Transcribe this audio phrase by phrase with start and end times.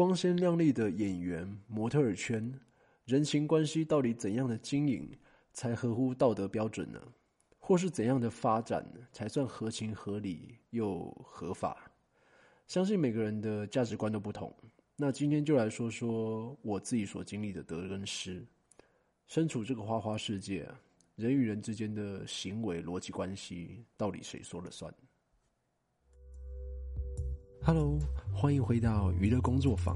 [0.00, 2.58] 光鲜亮丽的演员、模特儿圈，
[3.04, 5.06] 人情关系到底怎样的经营
[5.52, 6.98] 才合乎道德标准呢？
[7.58, 8.82] 或是怎样的发展
[9.12, 11.92] 才算合情合理又合法？
[12.66, 14.50] 相信每个人的价值观都不同。
[14.96, 18.42] 那今天就来说说我自己所经历的得跟失。
[19.26, 20.66] 身处这个花花世界，
[21.14, 24.90] 人与人之间的行为逻辑关系，到底谁说了算
[27.62, 27.98] ？Hello，
[28.32, 29.94] 欢迎回到娱乐工作坊，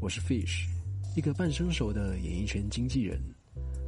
[0.00, 0.66] 我是 Fish，
[1.14, 3.20] 一个半生熟的演艺圈经纪人。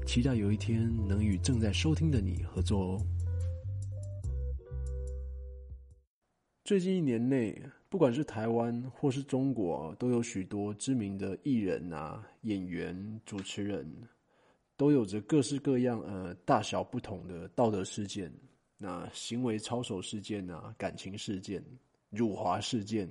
[0.07, 3.01] 期待有一天能与正在收听的你合作哦。
[6.63, 13.91] 最近一年内，不管是台湾或是中国，都有许多知名的艺人啊、演员、主持人，
[14.77, 18.31] 都有着各式各样呃大小不同的道德事件，
[18.77, 21.65] 那行为操守事件啊、感情事件、
[22.11, 23.09] 辱华事件，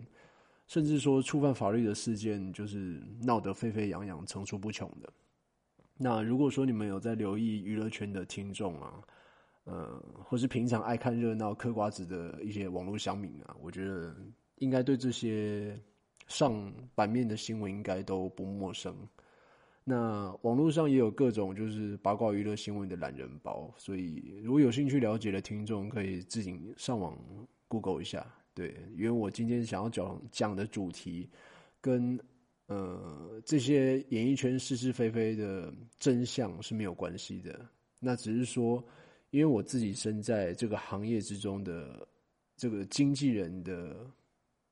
[0.68, 5.12] 甚至说触犯法律的事件，就是闹得沸沸扬扬、层出不穷的。
[5.98, 9.02] 那如果说你们有在留意娱乐圈的听众啊，
[9.66, 14.16] 呃，或是平常爱看热闹、嗑瓜子的一些网络乡民啊，我觉得
[14.60, 15.78] 应该对这些
[16.28, 18.96] 上版面的新闻应该都不陌生。
[19.84, 27.18] 那网络上也有各种就是八卦娱乐新闻的懒人包，所以如果有兴趣了解的听众，可以自行上网
[27.68, 28.26] Google 一下。
[28.60, 31.30] 对，因为我今天想要讲讲的主题
[31.80, 32.20] 跟。
[32.72, 37.68] 呃，这些演艺圈是是非非的真相是没有关系的。
[38.00, 38.78] 那只是说，
[39.32, 42.08] 因为我自己身在这个行业之中的
[42.56, 44.06] 这个经纪人的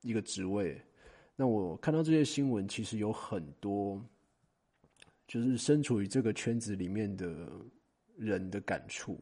[0.04, 0.80] 一个职位，
[1.36, 4.00] 那我看到这些新闻，其实有很多
[5.28, 7.50] 就是身处于这个圈子里面的
[8.16, 9.20] 人的感触。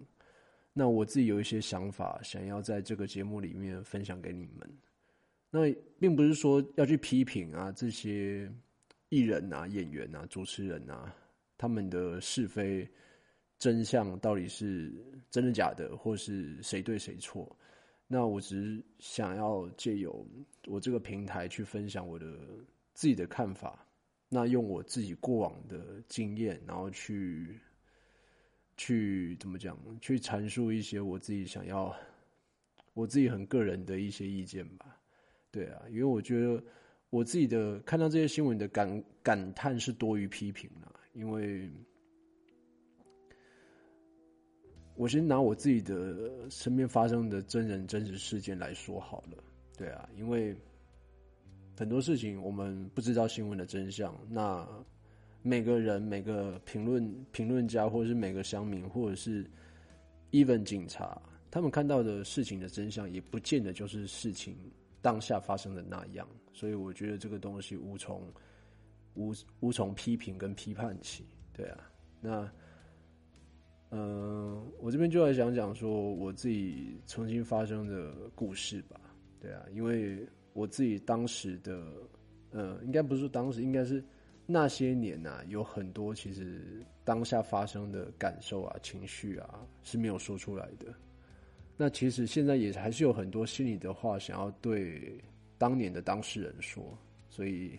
[0.77, 4.69] 那我自己有一些想法，想要在这个节目里面分享给你们。
[5.49, 8.47] 那并不是说要去批评啊这些。
[9.09, 11.15] 艺人啊，演员啊，主持人啊，
[11.57, 12.85] 他们的是非
[13.59, 14.91] 真相到底是
[15.29, 17.55] 真的假的，或是谁对谁错？
[18.07, 20.27] 那我只是想要借由
[20.65, 22.35] 我这个平台去分享我的
[22.93, 23.87] 自己的看法，
[24.27, 27.57] 那用我自己过往的经验，然后去
[28.77, 29.77] 去怎么讲？
[30.01, 31.95] 去阐述一些我自己想要
[32.93, 34.97] 我自己很个人的一些意见吧。
[35.51, 36.63] 对啊，因为我觉得。
[37.11, 41.71] 我自己的看到这些新闻的感感叹是多于批评了，因为
[44.95, 49.41] 我先拿我自己的身边发生的真人真实事件来说好了。
[49.77, 50.53] 对啊，因为
[51.77, 54.67] 很多事情我们不知道新闻的真相，那
[55.47, 59.45] 每个人、每个评论评论家，或者是每个乡民，或者是
[60.31, 64.57] even 警察，他们看到的事情的真相，也不见得就是事情。
[65.03, 68.23] 当下发生的那样，所以我觉得这个东西无从
[69.13, 71.23] 无无从批评跟批判起，
[71.53, 71.91] 对啊。
[72.19, 72.51] 那
[73.91, 78.99] 嗯，我这边就来讲讲说我自己曾经发生的故事吧，
[79.39, 81.85] 对啊，因为我自己当时的
[82.49, 84.03] 呃，应该不是说当时，应该是
[84.45, 90.93] 那些年呐，有很多其实当下发生的感受啊、情绪啊是没有说出来的。
[91.77, 95.19] 那其实现在也还是有很多心里的话想要对
[95.57, 96.97] 当年的当事人说，
[97.27, 97.77] 所以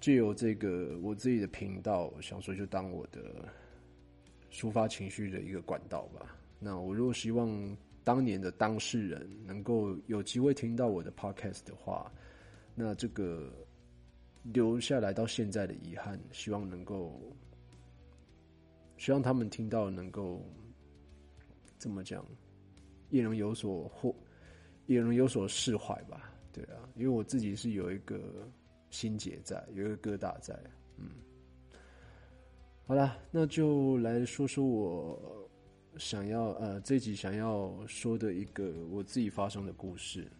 [0.00, 3.48] 借由这个我自己的频道，想说就当我的
[4.52, 6.36] 抒发情绪的一个管道吧。
[6.58, 12.12] 那我如果希望当年的当事人能够有机会听到我的 podcast 的话，
[12.74, 13.50] 那这个
[14.44, 17.20] 留下来到现在的遗憾，希望能够
[18.96, 20.40] 希望他们听到能够
[21.78, 22.24] 怎么讲？
[23.10, 24.14] 也能有所获，
[24.86, 26.32] 也能有所释怀吧。
[26.52, 28.48] 对啊，因为我自己是有一个
[28.90, 30.58] 心结在，有一个疙瘩在。
[30.96, 31.10] 嗯，
[32.86, 35.48] 好了，那就来说说我
[35.96, 40.30] 想要呃这集想要说的一个我自己发生的故事。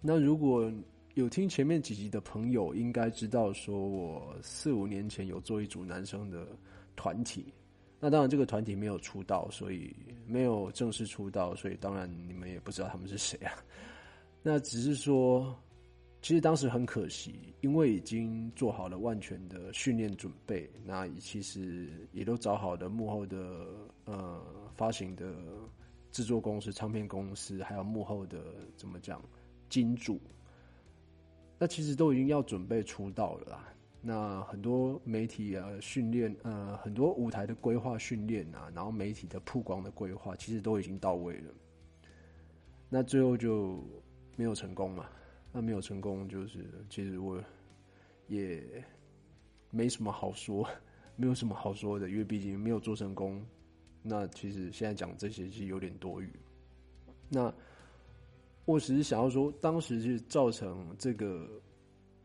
[0.00, 0.70] 那如果
[1.14, 6.46] 有听前面几集的朋友，应该知道说我四五年前有做一组男生的
[6.94, 7.52] 团体。
[8.00, 9.92] 那当然，这个团体没有出道，所以
[10.24, 13.52] 没有正式出道，所以当然你们也不知道他们是谁啊。
[14.40, 15.52] 那只是说，
[16.22, 23.66] 其实当时很可惜，因为已经做好了万全的训练准备，那其实也都找好的幕后的
[24.04, 24.40] 呃
[24.76, 25.34] 发行的
[26.12, 28.38] 制作公司、唱片公司，还有幕后的
[28.76, 29.20] 怎么讲
[29.68, 30.20] 金主，
[31.58, 33.74] 那其实都已经要准备出道了啦。
[34.00, 41.54] 那很多媒体啊，训练呃，很多舞台的规划训练啊，然后媒体的曝光的规划，其实都已经到位了。
[42.88, 43.82] 那最后就
[44.36, 45.06] 没有成功嘛？
[45.52, 47.42] 那没有成功，就是其实我
[48.28, 48.62] 也
[49.70, 50.66] 没什么好说，
[51.16, 53.44] 没有什么好说的，因为毕竟没有做成功。
[54.00, 56.30] 那其实现在讲这些是有点多余。
[57.28, 57.52] 那
[58.68, 61.48] 我只是想要说，当时是造成这个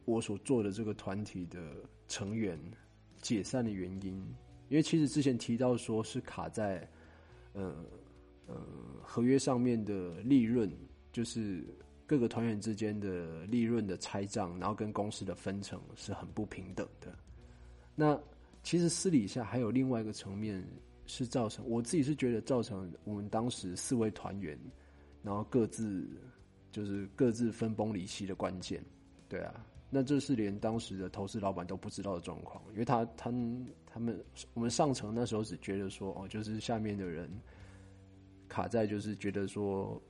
[0.03, 1.73] 我所做的这个团体的
[2.09, 2.59] 成员
[3.21, 4.13] 解散的原因，
[4.67, 6.85] 因为其实之前提到说是卡在
[7.53, 7.73] 呃
[8.45, 8.57] 呃
[9.01, 10.69] 合约上面的利润，
[11.13, 11.63] 就是
[12.05, 17.17] 各个团员之间的利润的拆账，然后跟公司的分成是很不平等的。
[17.95, 18.19] 那
[18.63, 20.61] 其实私底下还有另外一个层面。
[21.05, 24.57] 是造成我自己是觉得造成我们当时四位团员，
[25.21, 26.07] 然后各自
[26.73, 28.83] 就是各自分崩离析的关键，
[29.29, 33.31] 对啊，那这是连当时的投资老板都不知道的状况，因为他他
[33.85, 34.21] 他们
[34.53, 37.29] 我们上层那时候只觉得说哦，就是下面的人
[38.49, 40.01] 卡在就是觉得说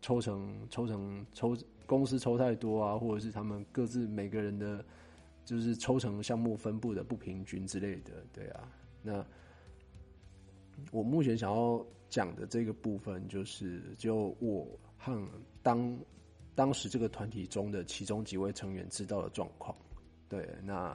[0.00, 1.54] 抽成抽成抽
[1.84, 4.82] 公司抽太多啊，或者是他们各自每个人的
[5.44, 8.72] 就是抽成项目分布的不平均之类的，对啊，
[9.02, 9.26] 那。
[10.90, 14.66] 我目前想要讲的这个部分，就是就我
[15.02, 15.26] 和
[15.62, 15.98] 当
[16.54, 19.74] 当时这个团体中的其中几位成员知道的状况。
[20.28, 20.94] 对，那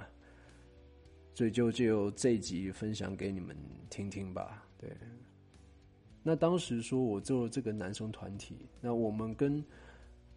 [1.34, 3.58] 所以就就这一集分享给你们
[3.90, 4.64] 听听吧。
[4.78, 4.96] 对，
[6.22, 9.64] 那当时说我做这个男生团体，那我们跟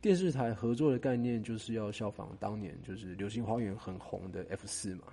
[0.00, 5.05] 电视台合作的概念，就是要效仿当年就是《流星花园》很红的 F 四嘛。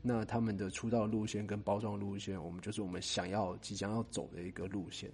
[0.00, 5.10] 那他们的出道路线跟包装路线，我们就是我们想要即将要走的一个路线。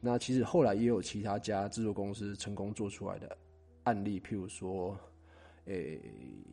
[0.00, 3.36] 那其实后来也有其他家制作公司成功做出来的
[3.84, 4.98] 案例，譬如说，
[5.64, 6.00] 诶，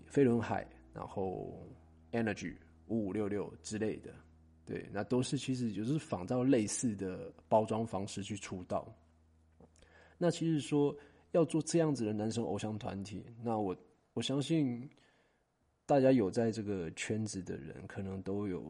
[0.06, 1.58] 飞轮海，然后
[2.12, 2.56] Energy
[2.88, 4.14] 五五六六之类的，
[4.66, 8.88] 对，那都是其实就是仿照类似的包装方式去出道。
[10.18, 10.96] 那其实说
[11.32, 13.76] 要做这样子的男生偶像团体，那我
[14.14, 14.90] 我相信。
[15.86, 18.62] 大家有在这个圈子的人，可能都有，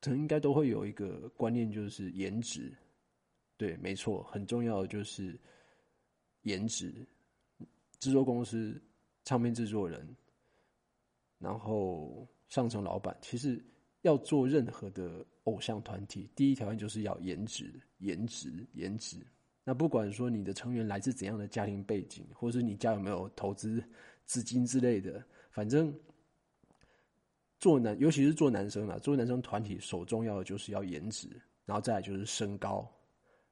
[0.00, 2.72] 可能应该都会有一个观念，就是颜值。
[3.60, 5.38] 对，没错，很重要的就是
[6.44, 7.06] 颜值。
[7.98, 8.80] 制作公司、
[9.22, 10.16] 唱片制作人，
[11.38, 13.62] 然后上层老板，其实
[14.00, 19.18] 要做任何的偶像团体，第一条件就是要颜值，颜值，颜值。
[19.62, 23.84] 那不管说你的成员来自怎样的家庭背景，或者是你家有没有投资
[24.24, 25.94] 资金之类的，反正。
[27.58, 31.28] 做男，尤其是做男生啊，做男生团体，首重要的就是要颜值，
[31.66, 32.90] 然后再来就是身高。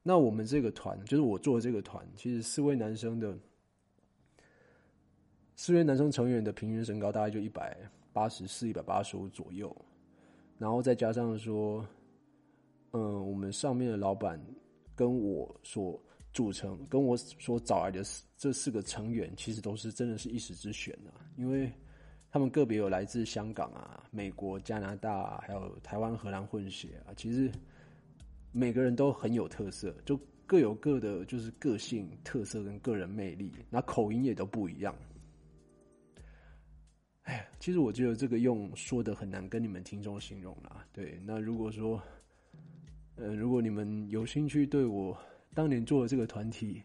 [0.01, 3.37] 那我们这个团，就是我做的这个团，其实四位男生的
[5.55, 7.77] 四位男生成员的平均身高大概就一百
[8.13, 9.75] 八十四、一百八十五左右，
[10.57, 11.85] 然后再加上说，
[12.91, 14.39] 嗯，我们上面的老板
[14.95, 16.01] 跟我所
[16.33, 18.01] 组成，跟我所找来的
[18.37, 21.71] 这四个成员，其实都是真的是一时之选啊，因为。
[22.31, 27.09] 他们个别有来自香港啊、美国、加拿大，还有台湾、荷兰混血啊。
[27.17, 27.51] 其实
[28.51, 33.51] 每个人都很有特色，就各有各的，就是个性特色跟个人魅力。
[33.69, 34.95] 那口音也都不一样。
[37.23, 40.83] 哎，其实我觉得这个用说的很难跟你们听众形容啦。
[40.91, 42.01] 对，那如果说，
[43.17, 45.15] 呃，如果你们有兴趣对我
[45.53, 46.81] 当年做的这个团体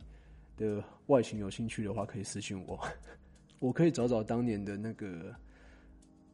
[0.59, 2.79] 的外形有兴趣的话，可以私信我。
[3.59, 5.35] 我可以找找当年的那个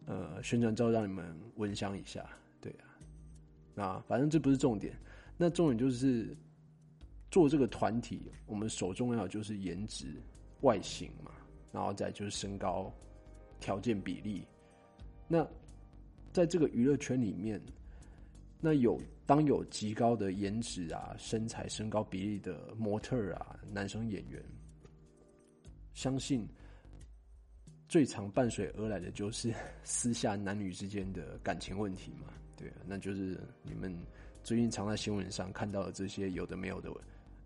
[0.06, 2.29] 呃宣传照，让你们闻香一下。
[2.60, 2.99] 对啊，
[3.77, 4.93] 那，反正这不是重点。
[5.43, 6.37] 那重点就是
[7.31, 10.20] 做这个团体，我们首重要就是颜值、
[10.61, 11.32] 外形嘛，
[11.73, 12.93] 然后再就是身高
[13.59, 14.47] 条件比例。
[15.27, 15.49] 那
[16.31, 17.59] 在这个娱乐圈里面，
[18.61, 24.44] 那有当有极高的颜值啊、身材、身高比例的模特啊、男生演员，
[25.94, 26.47] 相信。
[27.89, 33.93] 最常伴随而来的就是 私下男女之间的感情问题嘛，对，那就是你们
[34.43, 36.91] 最近常在新闻上看到的这些有的没有的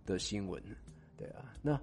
[0.07, 0.63] 的新闻，
[1.17, 1.81] 对啊，那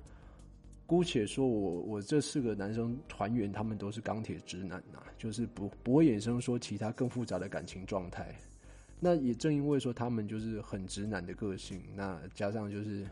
[0.85, 8.35] 姑且说我我这四个男生团员他们都是钢铁直男呐，就是不不会衍生说其他更复杂的感情状态，
[8.99, 13.07] 那也正因为说他们就是很直男的个性，那加上就是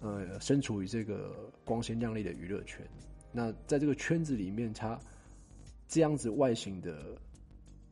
[0.00, 2.86] 呃身处于这个光鲜亮丽的娱乐圈。
[3.32, 4.98] 那在这个圈子里面，他
[5.88, 7.18] 这样子外形的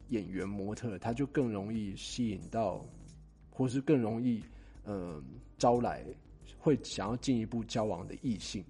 [0.09, 2.87] 演员模特，他就更容易吸引到，
[3.55, 4.43] 或是更容易
[4.85, 5.19] 呃
[5.57, 6.05] 招来
[6.59, 8.63] 会想要进一步交往的异性。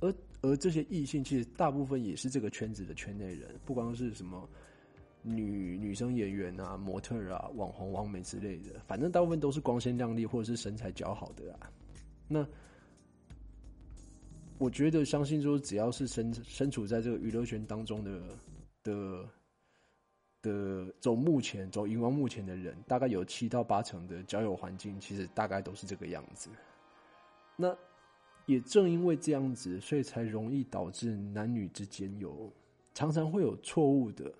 [0.00, 4.48] 而而这些异性其实大部分也是这个圈子的圈内人，不光是什么
[5.22, 11.70] 女女生演员啊、模特啊、网红、网美之类的，反正大部分都是光鲜亮丽或者是身材姣好的啊。
[12.28, 12.46] 那
[14.58, 18.20] 我觉得相信说，只要是身身处在这个娱乐圈当中的
[18.82, 19.28] 的
[20.46, 26.48] 的走目前走荧光目前的人，大概有七到八成的交友环境，其实大概都是这个样子。
[27.56, 27.76] 那
[28.46, 32.52] 也正因为这样子，所以才容易导致男女之间有
[32.94, 34.32] 常常会有错误的，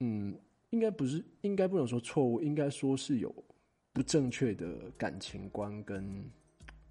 [0.00, 0.36] 嗯，
[0.70, 3.34] 应该不是，应该不能说错误，应该说是有
[3.92, 6.24] 不正确的感情观跟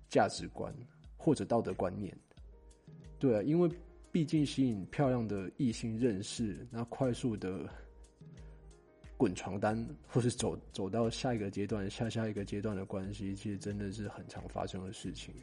[0.10, 0.74] 价值观。
[1.16, 2.14] 或者道德观念，
[3.18, 3.70] 对啊，因为
[4.14, 7.68] 毕竟吸引漂亮的异性认识，那快速的
[9.18, 15.34] 滚床单，或是走走到下一个阶段、下下一个阶段的关系，其实真的是很常发生的事情。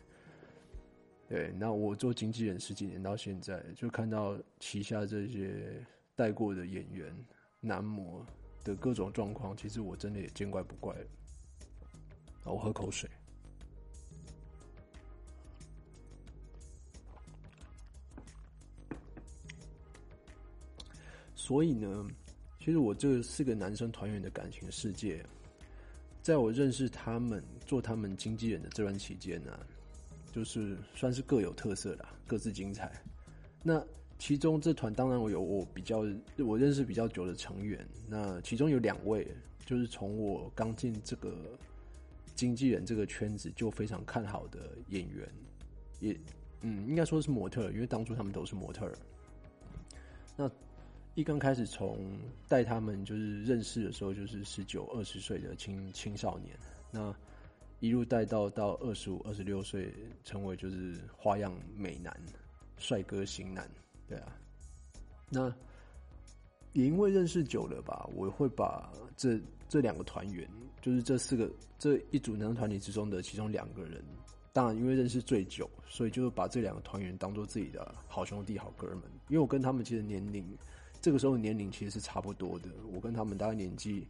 [1.29, 5.85] 对，那我做经纪人十几年到现在，就看到旗下这些
[6.15, 7.13] 带过的演员、
[7.59, 8.25] 男模
[8.63, 11.07] 的各种状况，其实我真的也见怪不怪了。
[12.45, 13.11] 我喝口水。
[21.51, 22.07] 所以呢，
[22.61, 25.21] 其实我这四个男生团员的感情世界，
[26.23, 29.59] 在我认识他们、做他们经纪人的这段期间呢，
[30.33, 32.93] 就是算是各有特色啦，各自精彩。
[33.65, 33.85] 那
[34.17, 36.05] 其中这团当然我有我比较
[36.39, 39.27] 我认识比较久的成员，那其中有两位
[39.67, 41.35] 就是从我刚进这个
[42.37, 45.29] 经纪人这个圈子就非常看好的演员，
[45.99, 46.17] 也
[46.61, 48.89] 嗯应该说是模特，因为当初他们都是模特。
[50.37, 50.49] 那
[51.17, 51.99] 一刚开始从
[52.49, 56.57] 带他们就是认识的时候，就是十九二十岁的青青少年，
[56.91, 57.15] 那
[57.81, 59.93] 一路带到到二十五二十六岁，
[60.25, 62.17] 成为就是花样美男、
[62.79, 63.69] 帅哥型男，
[64.09, 64.37] 对啊。
[65.29, 65.53] 那
[66.73, 69.39] 也因为认识久了吧，我会把这
[69.69, 70.49] 这两个团员，
[70.81, 74.03] 就是这四个这一组男团体之中的其中两个人，
[74.53, 79.03] 当然因为认识最久，所以就是把这两个团员当做自己的好兄弟、好哥们。
[79.29, 80.57] 因为我跟他们其实年龄。
[81.01, 84.07] 这个时候年龄其实是差不多的，我跟他们大概年纪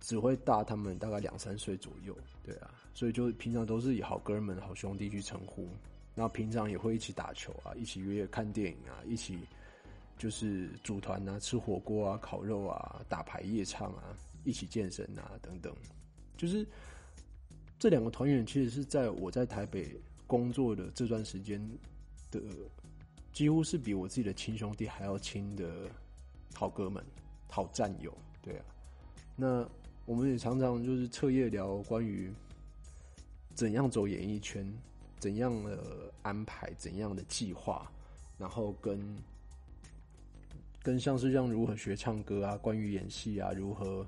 [0.00, 5.68] 只会大他们大概两三岁左右，对啊，所以就平常都是以好哥们、好兄弟去称呼。
[6.14, 9.40] 那平常也会一起打球啊，一起约约看电影啊，一起
[10.16, 15.74] 就是组团啊，吃火锅啊、烤肉啊、打牌夜唱啊，一起健身啊等等。
[16.36, 16.66] 就是
[17.78, 21.60] 这两个团员其实是在我在台北工作的这段时间
[22.30, 22.40] 的。
[23.32, 25.88] 几乎是比我自己的亲兄弟还要亲的
[26.52, 27.02] 好哥们、
[27.48, 28.64] 好战友，对啊。
[29.36, 29.66] 那
[30.04, 32.32] 我们也常常就是彻夜聊关于
[33.54, 34.70] 怎样走演艺圈、
[35.18, 37.90] 怎样的安排、怎样的计划，
[38.36, 39.16] 然后跟
[40.82, 44.04] 跟像是像如何学唱歌啊、关于演戏啊、如何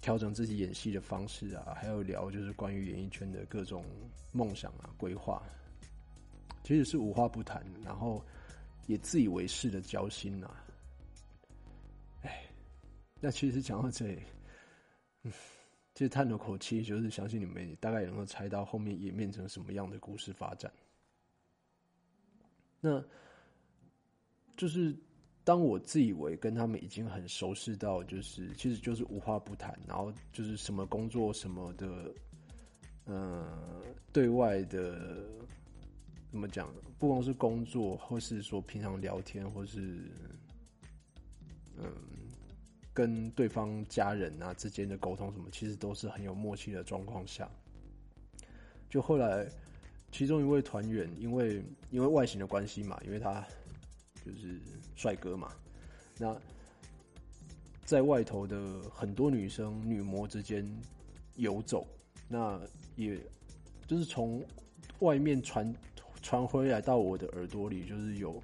[0.00, 3.84] 调整自己演戏的方式啊，还有聊就是关于演艺圈的各种
[4.30, 5.42] 梦想啊、规划，
[6.62, 8.24] 其实是无话不谈，然后。
[8.92, 10.54] 也自以为是的交心呐，
[12.20, 12.44] 哎，
[13.22, 14.22] 那其实讲到这里，
[15.22, 15.32] 嗯，
[15.94, 20.70] 其实叹了口气，就是相信你们大概能够猜到后面演变成什么样的故事发展。
[22.82, 23.02] 那，
[24.58, 24.94] 就是
[25.42, 32.14] 当我自以为跟他们已经很熟识到，就是其实就是无话不谈，然后就是什么工作什么的，
[33.06, 33.82] 嗯，
[34.12, 35.26] 对外的。
[36.32, 36.72] 怎么讲？
[36.98, 40.10] 不光是工作，或是说平常聊天，或是
[41.76, 41.92] 嗯，
[42.94, 47.46] 跟对方家人啊之间的沟通什么，其实都是很有默契的状况下。
[48.88, 49.46] 就后来，
[50.10, 53.46] 其中一位团员，因为因为外形的关系嘛，因为他
[54.24, 54.58] 就是
[54.96, 55.52] 帅哥嘛，
[56.16, 56.34] 那
[57.84, 60.66] 在外头的很多女生女模之间
[61.36, 61.86] 游走，
[62.26, 62.58] 那
[62.96, 63.20] 也
[63.86, 64.42] 就是从
[65.00, 65.70] 外面传。
[66.22, 68.40] 传回来到我的耳朵里，就是有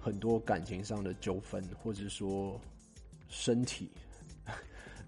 [0.00, 2.58] 很多感情上的纠纷，或者说
[3.28, 3.90] 身体、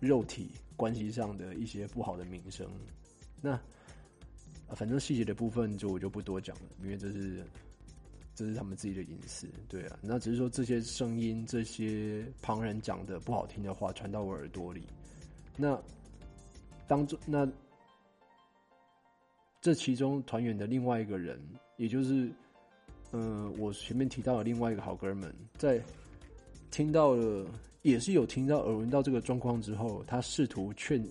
[0.01, 2.69] 肉体关系上的一些不好的名声。
[3.41, 3.59] 那
[4.71, 7.45] 反正细节的部分就我就不多讲了，因为这是
[8.35, 9.47] 这是他们自己的隐私。
[9.69, 14.83] 对啊，那只是说这些声音、这些旁人讲的不好听的话传到我耳朵里，
[15.57, 15.81] 那
[16.89, 17.49] 当中那
[19.65, 21.41] 这其中团员的另外一个人。
[21.79, 22.31] 也就是，
[23.13, 25.83] 嗯，我前面提到的另外一个好哥们，在
[26.71, 27.47] 听到了，
[27.81, 31.03] 也是有听到耳闻到这个状况之后，他试图劝，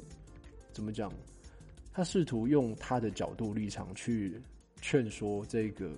[0.72, 1.12] 怎么讲？
[1.92, 4.40] 他试图用他的角度立场去
[4.82, 5.90] 劝说这个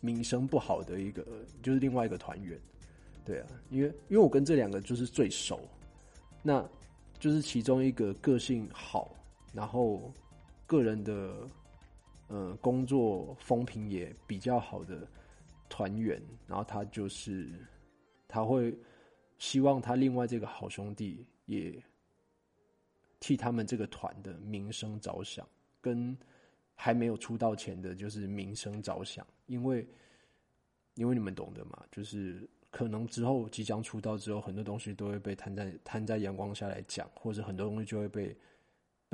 [0.00, 1.26] 名声不好的一个，
[1.62, 2.60] 就是另外一个团员，
[3.24, 5.58] 对啊，因为因为我跟这两个就是最熟，
[6.42, 6.62] 那
[7.18, 9.10] 就是其中一个个性好，
[9.52, 10.12] 然后
[10.66, 11.48] 个人的。
[12.28, 15.06] 呃工作风评也比较好的
[15.68, 17.52] 团员，然后他就是
[18.26, 18.74] 他会
[19.36, 21.80] 希望他另外这个好兄弟也
[23.20, 25.46] 替他们这个团的名声着想，
[25.82, 26.16] 跟
[26.74, 29.86] 还没有出道前的就是名声着想，因为
[30.94, 38.34] 因为你们懂得嘛，就是可能之后即将出道之后，很多东西都会被摊在摊在阳光下来讲，或者很多东西就会被。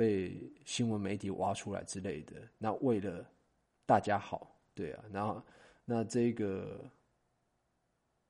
[0.01, 3.23] 被新闻媒体挖出来之类的，那为了
[3.85, 5.39] 大家好，对啊，然后
[5.85, 6.83] 那这个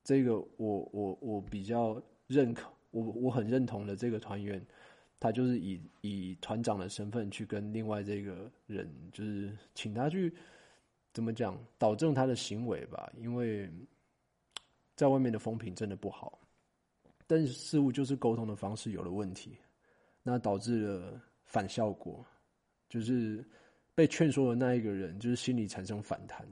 [0.03, 4.61] 这个我我我比较认可，我我很认同的这个团员，
[5.17, 10.35] 他就是以以团长的身份去跟另外这个人，就是请他去
[11.13, 13.71] 怎么讲，导正他的行为吧，因为
[14.97, 16.37] 在外面的风评真的不好，
[17.25, 19.55] 但是事物就是沟通的方式有了问题，
[20.21, 21.21] 那导致了。
[21.51, 22.25] 反效果，
[22.88, 23.46] 就是
[23.93, 26.48] 被劝说的那一个人，就是心里产生反弹，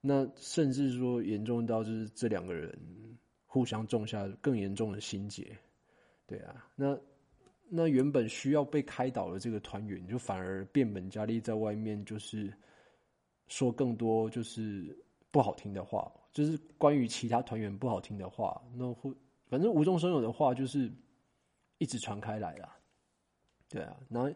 [0.00, 2.76] 那甚至说严重到就是这两个人
[3.46, 5.56] 互相种下更严重的心结，
[6.26, 6.98] 对啊，那
[7.68, 12.52] 那原本需要被开导的这个团员，就反而变本加厉，在外面就是
[13.46, 14.98] 说更多就是
[15.30, 19.14] 不好听的话，就是关于其他团员不好听的话，那会
[19.46, 20.90] 反正无中生有的话，就是
[21.78, 22.68] 一直传开来了。
[23.74, 24.32] 对啊，然后，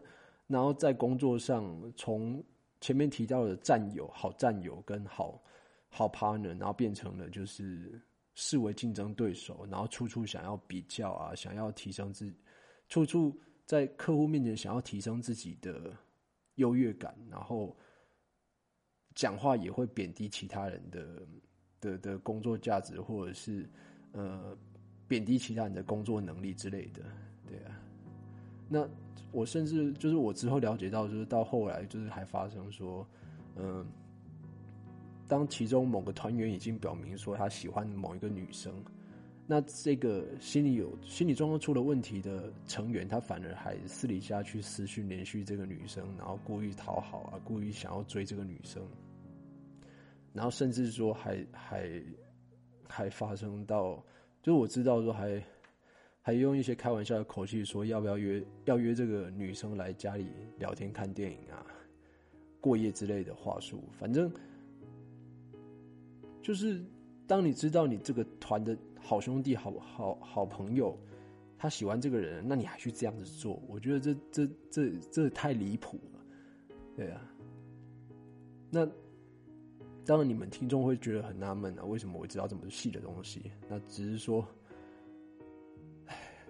[0.47, 2.43] 然后在工作上，从
[2.81, 5.41] 前面提到的战友、好战友跟好
[5.87, 7.97] 好 partner，然后变成了就是
[8.35, 12.29] 视为竞争对手，然后处处想要比较啊，想要提升自，
[12.89, 13.33] 处处
[13.65, 15.95] 在客户面前想要提升自己的
[16.55, 17.73] 优越感，然后
[19.15, 21.25] 讲话也会贬低其他人的
[21.79, 23.69] 的的工作价值，或者是
[24.11, 24.57] 呃
[25.07, 27.03] 贬低其他人的工作能力之类的，
[27.47, 27.78] 对啊，
[28.69, 28.87] 那。
[29.31, 33.05] 我甚至就是我之后了解到，就是到后来就是还发生说，
[33.55, 33.85] 嗯，
[35.27, 38.73] 当其中某个团员已经表明说他喜欢某一个女生，
[39.45, 48.81] 那这个心理有心理状况出了问题的成员，他反而还私底下去私讯联系这个女生，然后故意讨好啊，故意想要追这个女生，
[50.33, 52.01] 然后甚至说还还
[52.87, 54.03] 还发生到，
[54.41, 55.39] 就是我知道说还。
[56.29, 60.27] 还用一些开玩笑的口气说要不要约要约这个女生来家里
[60.59, 61.65] 聊天看电影啊，
[62.61, 63.81] 过夜之类的话术。
[63.97, 64.31] 反正
[66.39, 66.85] 就是
[67.25, 70.95] 当你知道你这个团的好兄弟、好好好朋友
[71.57, 73.59] 他喜欢这个人，那你还去这样子做？
[73.67, 76.19] 我觉得这这这这太离谱了，
[76.95, 77.19] 对啊。
[78.69, 78.87] 那
[80.05, 83.51] 当然你们听众会觉得很纳闷啊，为什么我知道这么细的东西？
[83.67, 84.47] 那只是说。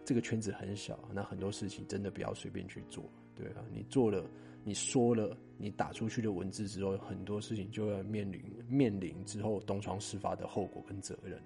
[0.10, 3.04] 这个圈子很小，那很多事情真的不要随便去做，
[3.36, 4.26] 对啊，你做了，
[4.64, 11.40] 你说了，你打出去的文字之后，很多事情就要面临面临之后东窗事发的后果跟责任，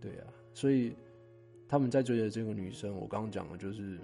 [0.00, 0.96] 对啊，所以
[1.68, 3.98] 他们在追的这个女生，我刚刚讲的就是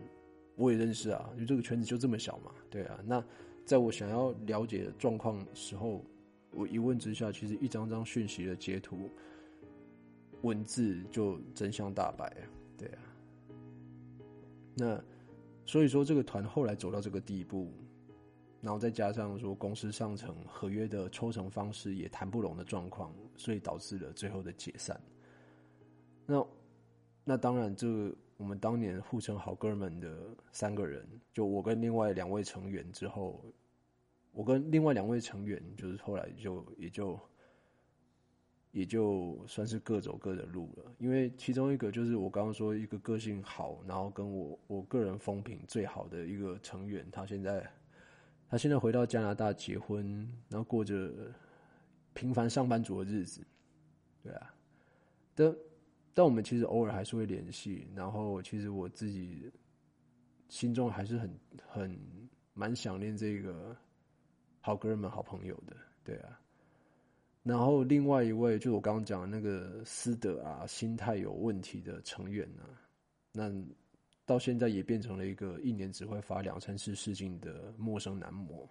[0.57, 3.25] 我也认识啊，就这个圈子就这么小嘛，对啊，那
[3.65, 6.05] 在我想要了解状况时候，
[6.51, 9.09] 我一问之下，其实一张张讯息的截图，
[10.43, 12.31] 文字就真相大白，
[12.77, 13.07] 对啊。
[14.75, 15.03] 那
[15.67, 17.73] 所以说，这个团后来走到这个地步，
[18.61, 25.01] 然后再加上说公司上层合约的抽成方式也谈不拢的状况，所以导致了最后的解散。
[26.27, 26.47] 那
[27.25, 33.45] 那当然，这我们当年互称好哥们的三个人，就我跟另外两位成员之后，
[34.33, 37.19] 我跟另外两位成员就是后来就也就。
[38.73, 47.69] 也就算是各走各的路了，因为其中一个就是我刚刚说一个个性好，然后跟我我个人风评最好的一个成员，他现在
[48.49, 50.07] 他现在回到加拿大结婚，
[50.49, 51.11] 然后过着
[52.15, 53.45] 平凡上班族的日子，
[54.23, 54.55] 对啊，
[55.35, 55.57] 但
[56.15, 59.51] 但我们其实偶尔还是会联系，然后其实我自己
[60.49, 61.31] 心中还是很
[61.67, 62.01] 很
[62.55, 63.77] 蛮想念这个
[64.61, 66.40] 好哥们、好朋友的，对啊。
[67.43, 72.63] 然后另外一位就是我刚刚讲的那个斯德啊，心态有问题的成员呢，
[73.33, 73.51] 那
[74.27, 78.69] 到现在也变成了一个一年只会发两三次试镜的陌生男模。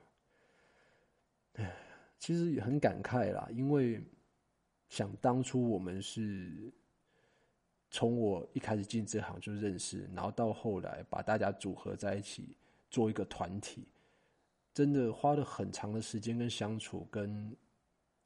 [1.54, 1.76] 唉，
[2.20, 4.00] 其实也很感慨啦，因为
[4.88, 6.72] 想当初我们是
[7.90, 12.56] 从我一开始进这行就认识，然后到后来把大家组合在一起
[12.92, 13.84] 做一个团体，
[14.76, 17.52] 真的花了很长的时间跟相处跟。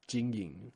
[0.06, 0.70] 经营，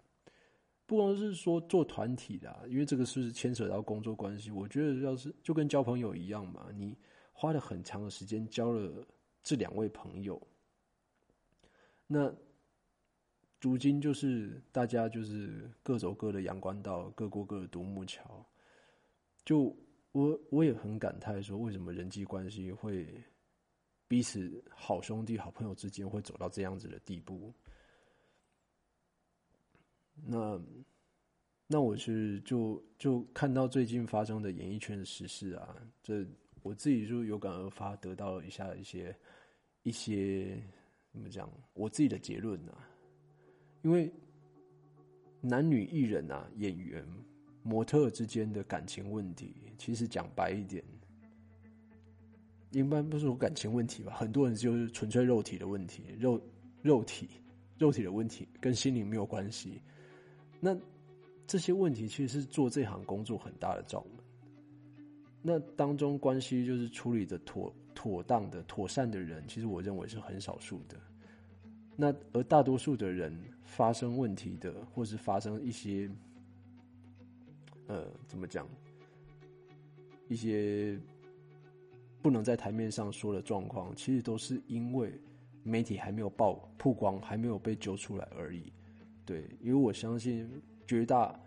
[0.87, 4.51] 不光是说做团体的，因为这个是牵扯到工作关系。
[4.51, 6.97] 我觉得要是就跟交朋友一样嘛，你
[7.33, 9.07] 花了很长的时间交了
[9.43, 10.41] 这两位朋友，
[12.07, 12.35] 那
[13.61, 18.45] 如今就是大家就是各走各的阳关道，各过各的独木桥。
[19.45, 19.75] 就
[20.13, 23.07] 我我也很感叹说，为什么人际关系会
[24.07, 27.53] 彼此好兄弟、好朋友之间会走到这样子的地步？
[30.27, 30.61] 那
[31.67, 36.27] 那我是就就看到最近发生的演艺圈的时事啊，这
[36.63, 39.15] 我自己就有感而发，得到了一下一些
[39.83, 40.61] 一些
[41.13, 42.89] 怎么讲，我自己的结论啊。
[43.83, 44.13] 因为
[45.41, 47.07] 男女艺人啊、演员、
[47.63, 50.83] 模特之间的感情问题，其实讲白一点，
[52.73, 54.15] 一般不是说感情问题吧？
[54.15, 56.41] 很多人就是纯粹肉体的问题，肉
[56.83, 57.29] 肉体
[57.79, 59.81] 肉体的问题跟心灵没有关系。
[60.61, 60.77] 那
[61.47, 64.25] 这些问题其实是做这行工作很大的罩门。
[65.41, 70.97] 那当中关系就是处理的妥妥当的、妥善的人，其实我认为是很少数的。
[71.97, 76.11] 那而大多数的人发生问题的，或是发生一些，
[77.87, 78.69] 呃，怎么讲？
[80.29, 81.01] 一些
[82.21, 85.13] 不能在台面上说的状况，其实都是因为
[85.63, 88.73] 媒体还没有曝曝光，还没有被揪出来而已。
[89.29, 90.49] 对，因为我相信
[90.87, 91.39] 绝大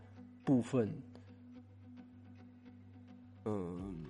[0.44, 0.88] 部分，
[3.46, 4.06] 嗯，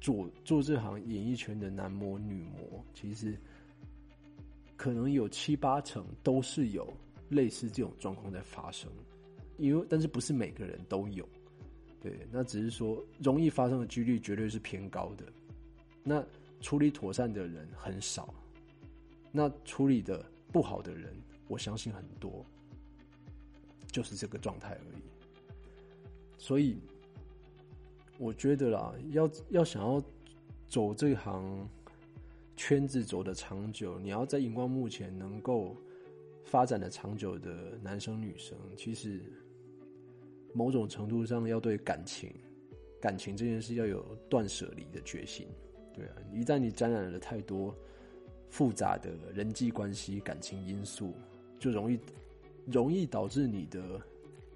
[0.00, 3.36] 做做这行演艺圈的男模、女模，其实。
[4.76, 6.90] 可能有七八成都是有
[7.28, 8.90] 类似这种状况在发生，
[9.58, 11.28] 因为但是不是每个人都有，
[12.00, 15.26] 对，那只是说容易发生的几率绝对是偏高的。
[16.02, 16.24] 那
[16.62, 18.32] 处理妥善的人很少，
[19.30, 21.14] 那处理的不好的人，
[21.50, 22.46] 我相信很多，
[23.92, 25.02] 就是这个状态而已。
[26.38, 26.78] 所以
[28.16, 30.02] 我觉得啦，要要想要
[30.68, 31.68] 走这行。
[32.56, 35.74] 圈子走的长久，你要在荧光幕前能够
[36.44, 39.18] 发展的长久的男生女生，其实
[40.52, 42.30] 某种程度上要对感情、
[43.00, 45.48] 感情这件事要有断舍离的决心。
[45.94, 47.74] 对啊，一旦你沾染了太多
[48.50, 51.14] 复杂的人际关系、感情因素，
[51.60, 52.00] 就容易
[52.66, 54.00] 容易导致你的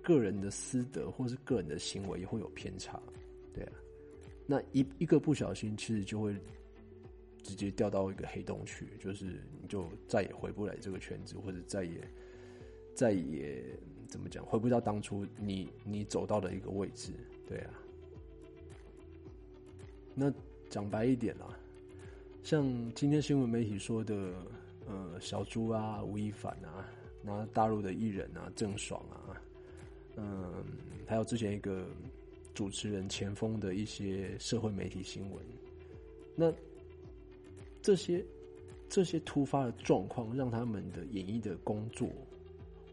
[0.02, 3.00] 个人的私德或是个人的行为也会有偏差。
[3.54, 3.72] 对啊，
[4.44, 6.34] 那一一个不小心，其实就会。
[7.46, 9.26] 直接掉到一个黑洞去，就是
[9.60, 12.00] 你就再也回不来这个圈子，或者再也
[12.94, 13.62] 再也
[14.08, 17.12] 怎么讲，回不到当初你你走到的一个位置，
[17.46, 17.74] 对啊。
[20.14, 20.32] 那
[20.70, 21.54] 讲白一点啦，
[22.42, 22.64] 像
[22.94, 24.32] 今天新闻媒体说的，
[24.86, 26.88] 呃，小猪啊，吴亦凡啊，
[27.24, 29.40] 那大陆的艺人啊，郑爽啊，
[30.16, 30.64] 嗯，
[31.06, 31.86] 还有之前一个
[32.54, 35.42] 主持人前锋的一些社会媒体新闻，
[36.36, 36.52] 那。
[37.82, 38.24] 这些
[38.88, 42.08] 这些突发的状况，让他们的演艺的工作，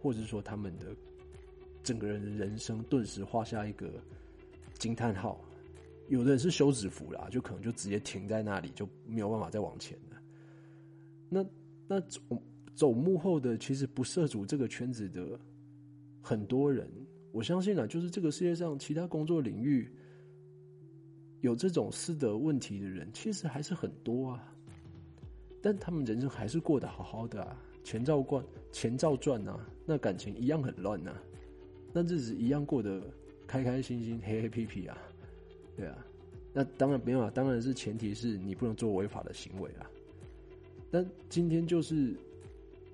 [0.01, 0.87] 或者说他们的
[1.81, 3.89] 整个人的人生，顿时画下一个
[4.77, 5.39] 惊叹号。
[6.09, 10.21] 有的人是休止符啦，就可能就直接停在那里，就没有办法再往前了。
[11.29, 11.45] 那
[11.87, 12.37] 那我
[12.75, 15.39] 走幕后的，其实不涉足这个圈子的
[16.21, 16.89] 很多人，
[17.31, 19.89] 我相信啊，就是这个世界上其他工作领域
[21.41, 24.53] 有这种私德问题的人，其实还是很多啊。
[25.61, 31.15] 但他们人生还是过得好好的啊，钱照赚，钱照赚啊，那感情一样很乱呐，
[31.93, 33.03] 那日子一样过得
[33.45, 34.97] 开开心心、黑黑屁屁啊，
[35.77, 36.05] 对啊，
[36.51, 39.85] 那当然没有啊，当然是前提是你不能做违法的行为啊。
[40.89, 42.15] 但今天就是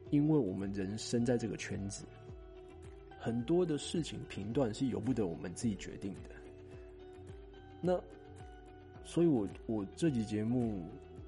[0.09, 2.05] 因为我们人生在这个圈子，
[3.19, 6.35] 很多的事情评断是由不得我们自己决定的。
[7.81, 7.99] 那，
[9.03, 10.83] 所以我我这集节目。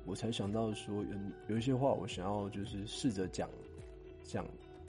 [0.05, 1.09] 我才想到说，有
[1.49, 3.47] 有一些话，我想要就是试着讲，
[4.23, 4.43] 讲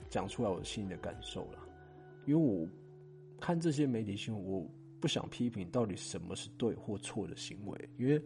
[0.09, 1.59] 讲出来我心里的感受了。
[2.25, 2.67] 因为我
[3.39, 4.67] 看这些媒体新闻，我
[4.99, 8.19] 不想批评到底什么是对或错的行为，因为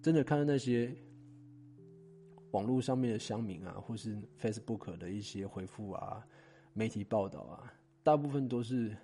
[0.00, 0.90] 真的看到那些
[2.52, 6.26] 网络上面的乡民啊，或是 Facebook 的一些回复啊，
[6.72, 8.96] 媒体报道啊，大部分都是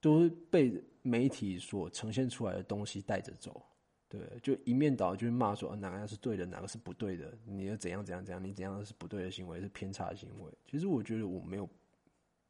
[0.00, 3.62] 都是被媒体所呈现出来的东西带着走。
[4.08, 10.52] 对，就一面倒，就骂说哪个是对的，哪个是不对的，你要怎样怎样怎样，你怎样是不对的行为，是偏差的行为。
[10.64, 11.68] 其实我觉得我没有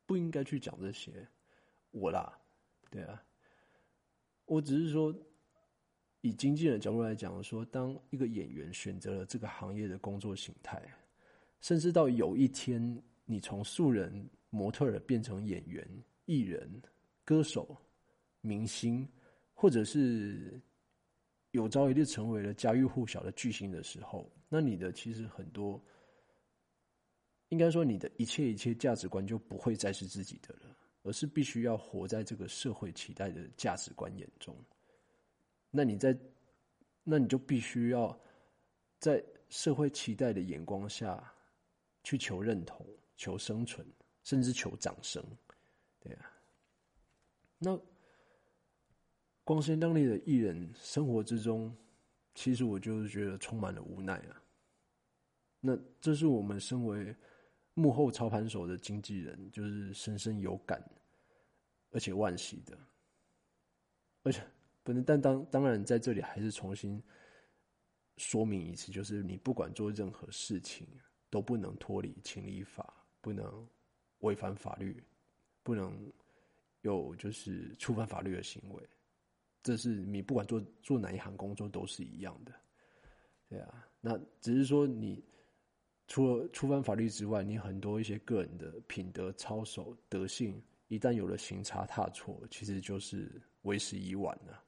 [0.04, 1.26] 不应该去讲这些，
[1.92, 2.38] 我啦，
[2.90, 3.24] 对啊，
[4.44, 5.12] 我只是说
[6.26, 10.82] 以经纪人角度来讲，说当一个演员选择了这个行业的工作形态，
[11.60, 15.86] 甚至到有一天你从素人模特儿变成演员、
[16.24, 16.68] 艺人、
[17.24, 17.76] 歌手、
[18.40, 19.06] 明星，
[19.54, 20.60] 或者是。
[21.52, 25.82] 有朝一日成为了家喻户晓的巨星的时候，那你的其实很多
[27.48, 34.54] 应该说你的一切一切价值观就不会再是自己的了，而是必须要活在这个社会期待的价值观眼中。
[35.76, 36.18] 那你在，
[37.04, 38.18] 那你就必须要
[38.98, 41.22] 在社会期待的眼光下
[42.02, 43.86] 去求认同、求生存，
[44.24, 45.22] 甚至求掌声，
[46.00, 46.32] 对啊。
[47.58, 47.78] 那
[49.44, 51.76] 光鲜亮丽的艺人生活之中，
[52.34, 54.42] 其实我就是觉得充满了无奈啊。
[55.60, 57.14] 那这是我们身为
[57.74, 60.82] 幕后操盘手的经纪人，就是深深有感，
[61.90, 62.78] 而且惋惜的，
[64.22, 64.40] 而且。
[64.86, 67.02] 不能，但当当然在这里还是重新
[68.18, 70.86] 说明一次，就是你不管做任何事情，
[71.28, 73.68] 都不能脱离情理法，不能
[74.20, 75.02] 违反法律，
[75.64, 76.08] 不能
[76.82, 78.88] 有就是触犯法律的行为。
[79.60, 82.52] 这是你不管做做哪一行工作都是一样的，
[83.48, 83.88] 对啊。
[84.00, 85.20] 那只是说你
[86.06, 94.62] 除了触犯法律之外，你很多一些个人的品德操守德性，一旦有了行差踏错，其实就是为时已晚了。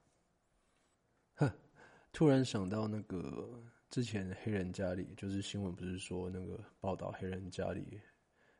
[1.38, 1.50] 哼，
[2.12, 3.48] 突然想到那个
[3.90, 8.00] 之前黑人家里，就是新闻不是说那个报道黑人家里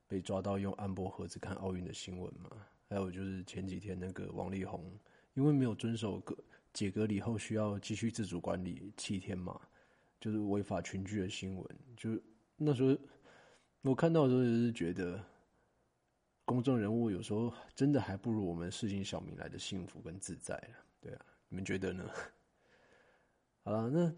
[0.07, 2.51] 被抓到用安博盒子看奥运的新闻嘛？
[2.89, 4.99] 还有就是前几天那个王力宏
[5.35, 6.35] 因为没有遵守隔
[6.73, 9.61] 解隔离后需要继续自主管理七天嘛，
[10.19, 11.79] 就是违法群聚的新闻。
[11.97, 12.19] 就
[12.57, 12.97] 那时候
[13.83, 15.23] 我看到的时候，就是觉得
[16.45, 20.59] 公众人物有时候真的还不如我们市井小民来的幸福跟自在
[21.01, 22.09] 对啊，你们觉得呢？
[23.69, 24.11] 好了，那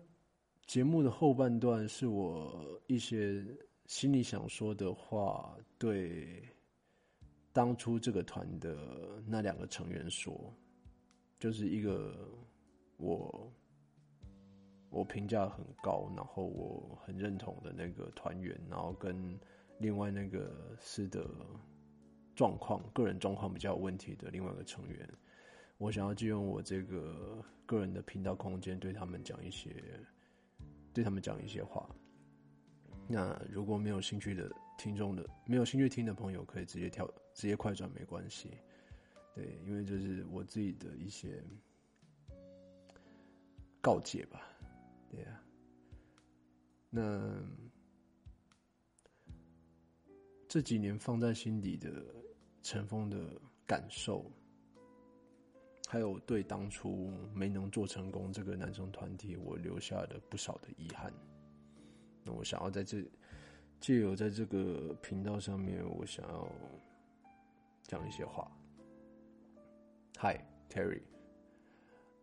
[0.64, 3.44] 节目的后半段是我一些
[3.86, 6.40] 心里想说的话，对
[7.52, 10.54] 当初这个团的那两个成员说，
[11.40, 12.32] 就是一个
[12.96, 13.52] 我
[14.88, 19.36] 我评价很高，然后我很认同的那个团员，然后跟
[19.80, 21.28] 另外那个是的
[22.36, 25.10] 状况，个人状况比较有问题的另外一个成员。
[25.80, 29.74] 我想要借用我这个个人的频道空间，对他们讲一些，
[30.92, 31.88] 对他们讲一些话。
[33.08, 38.50] 那如果没有兴趣的听众的，没有兴趣听的朋友，可以直接跳，直接快转，没关系。
[39.34, 41.42] 对，因为这是我自己的一些
[43.80, 44.42] 告诫吧。
[45.10, 45.42] 对呀，
[46.90, 47.42] 那
[50.46, 52.04] 这几年放在心底的
[52.62, 54.30] 尘封的感受。
[55.90, 61.12] 还有对当初没能做成功这个男生团体，我留下了不少的遗憾。
[62.22, 63.02] 那我想要在这
[63.80, 66.48] 借由在这个频道上面，我想要
[67.82, 68.48] 讲一些话。
[70.18, 70.38] Hi
[70.72, 71.02] Terry，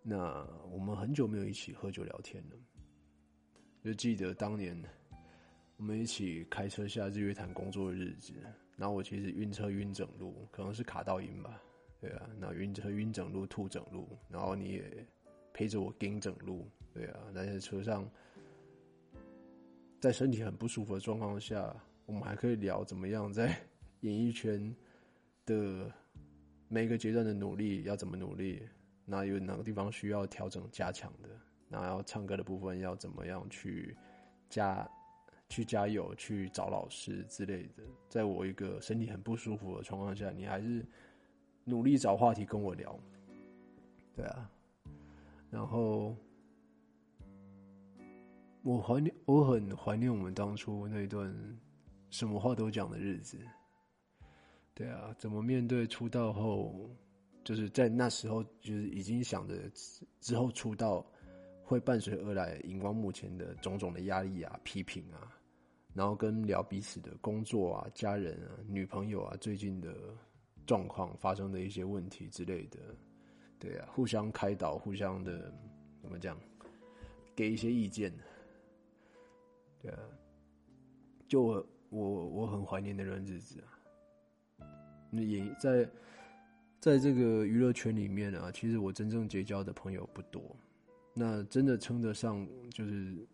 [0.02, 2.56] 那我们很久没有一起喝酒聊天了，
[3.84, 4.82] 就记得当年
[5.76, 8.32] 我们一起开车下日月潭工作的日子。
[8.78, 11.62] 然后我其实晕车晕整路，可能是卡到音吧。
[12.00, 15.06] 对啊，那晕车晕整路吐整路，然后你也
[15.52, 18.08] 陪着我盯整路，对啊，那在车上，
[20.00, 23.60] 在身体很不舒服的状况下，我们还可以聊怎么样在
[24.02, 24.76] 演艺圈
[25.44, 25.92] 的
[26.68, 28.62] 每个阶段的努力要怎么努力，
[29.04, 31.30] 那有哪个地方需要调整加强的，
[31.68, 33.98] 然后要唱歌的部分要怎么样去
[34.50, 34.88] 加
[35.50, 40.86] 去加油去找老师之类的，在我一个身体很不舒服的状况下，你还是。
[41.70, 42.98] 努力找话题跟我聊，
[44.16, 44.50] 对啊，
[45.52, 46.16] 然后
[48.64, 51.30] 我怀念，我很怀念我们当初那一段
[52.10, 53.38] 什么话都讲的日子，
[54.74, 56.90] 对啊，怎么面对出道后，
[57.44, 59.56] 就是在那时候就是已经想着
[60.22, 61.06] 之后出道
[61.66, 65.36] 会伴随而来荧光幕前的种种的压力啊、批评啊，
[65.94, 69.94] 然后跟聊彼此的工作啊、家人啊、女朋友啊、最近的。
[70.68, 72.78] 状况发生的一些问题之类的，
[73.58, 75.52] 对啊，互相开导，互相的
[76.02, 76.38] 怎么讲，
[77.34, 78.14] 给一些意见，
[79.82, 80.00] 对啊，
[81.26, 84.68] 就我我我很怀念那段日子啊。
[85.10, 85.90] 那也在
[86.82, 90.54] 在这个娱乐圈里面啊，其实我真正结交的朋友不多，
[91.14, 93.26] 那真的称得上就是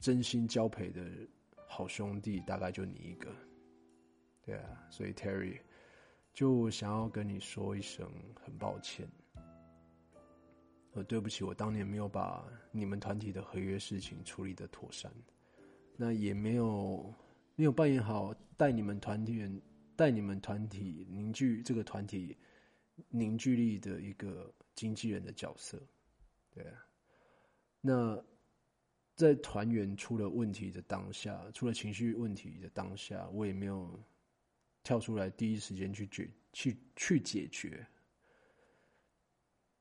[0.00, 1.04] 真心交配的
[1.68, 3.30] 好兄弟，大概就你一个，
[4.42, 5.58] 对啊，所以 Terry。
[6.32, 8.10] 就想要跟你说一声
[8.42, 9.06] 很抱歉，
[10.92, 15.12] 呃，对不起，我当年没有把你们团体的合约事情处理的妥善，
[15.96, 17.14] 那也没有
[17.54, 19.60] 没有扮演好带你们团体人
[19.94, 22.36] 带你们团体凝聚这个团体
[23.08, 25.78] 凝聚力的一个经纪人的角色，
[26.50, 26.86] 对啊，
[27.80, 28.24] 那
[29.14, 34.02] 在团员出了问题的当下，出了情绪问题的当下，我也没有
[34.82, 37.86] 跳出来第一时间去解去去解决。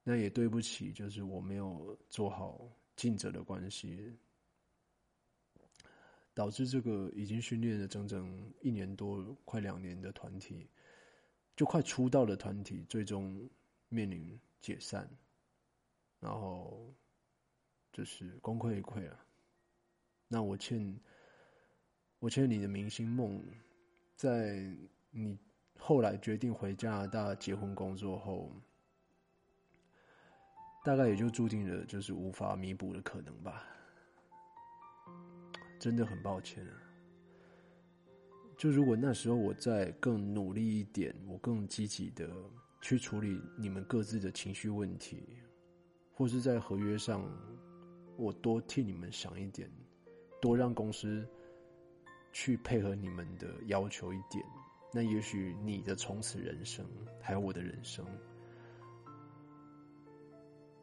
[0.03, 4.17] 那也对不起，就是我没有做好尽责的关系，
[6.33, 10.67] 导致这个已经训练了整整一年多、快两年的团体，
[11.55, 13.47] 就快出道的团体，最终
[13.89, 15.07] 面临解散，
[16.19, 16.91] 然后
[17.93, 19.19] 就是功亏一篑了。
[20.27, 20.99] 那我欠
[22.17, 23.43] 我欠你的明星梦，
[24.21, 24.63] 在
[25.09, 25.35] 你
[25.79, 28.51] 后来决定回加拿大结婚工作后。
[30.85, 33.63] 大概也就注定了，就是无法弥补的可能吧。
[35.79, 36.63] 真的很抱歉。
[38.55, 42.29] 就如果那时候我再更努力一点，我更积极的
[42.79, 45.39] 去处理你们各自的情绪问题，
[46.13, 47.27] 或是在合约上，
[48.17, 49.67] 我多替你们想一点，
[50.39, 51.27] 多让公司
[52.31, 54.45] 去配合你们的要求一点，
[54.93, 56.85] 那也许你的从此人生，
[57.21, 58.05] 还有我的人生。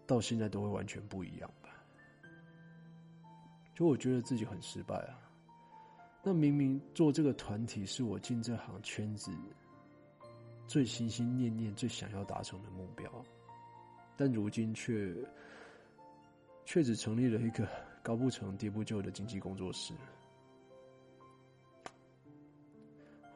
[0.06, 1.68] 到现在都会完全不一样吧？
[3.74, 5.20] 就我觉得自己很失败啊。
[6.22, 9.30] 那明明做这个团体是我进这行圈子
[10.66, 13.10] 最心心念念、最想要达成的目标，
[14.16, 15.14] 但如今却
[16.64, 17.66] 却只成立了一个
[18.02, 19.94] 高不成低不就的经纪工作室。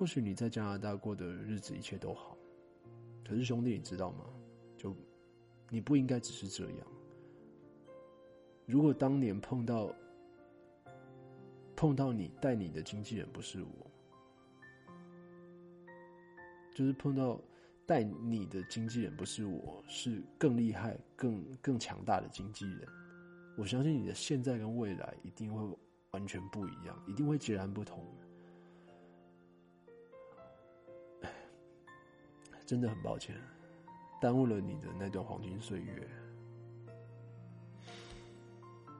[0.02, 2.36] 或许你在加拿大过的日子一切都好，
[3.24, 4.24] 可是兄弟，你知道吗？
[4.76, 4.92] 就。
[5.70, 6.78] 你不应该只是这样。
[8.66, 9.94] 如果当年碰到
[11.76, 13.90] 碰到你带你的经纪人不是我，
[16.74, 17.40] 就是碰到
[17.86, 22.88] 带你的经纪人不是我，是更厉害、更更强大的经纪人，
[23.56, 25.78] 我相信你的现在跟未来一定会
[26.10, 28.04] 完全不一样，一定会截然不同。
[32.66, 33.36] 真的很抱歉。
[34.20, 36.08] 耽误了你的那段黄金岁月，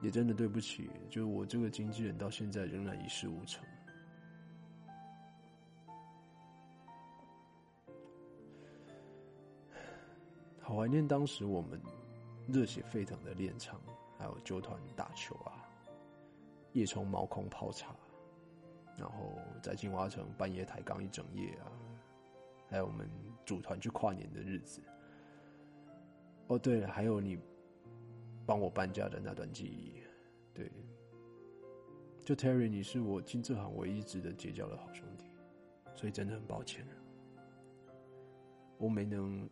[0.01, 0.91] 也真的对不起。
[1.09, 3.65] 就我这个经纪人到现在仍然一事无成，
[10.61, 11.81] 好怀念当时我们
[12.49, 13.81] 热血沸腾的练场，
[14.19, 15.63] 还有纠团打球啊，
[16.73, 17.95] 夜冲毛孔泡茶，
[18.99, 21.71] 然后在金华城半夜抬杠一整夜啊，
[22.69, 23.09] 还有我们
[23.45, 24.83] 组团去跨年的日子。
[26.49, 27.39] 哦，对了，还有你
[28.45, 30.03] 帮我搬家的那段记忆，
[30.53, 30.71] 对，
[32.25, 35.25] 就 Terry，你是我进这行唯一值得结交的好兄弟，
[35.95, 36.85] 所以真的很抱歉，
[38.77, 39.49] 我没能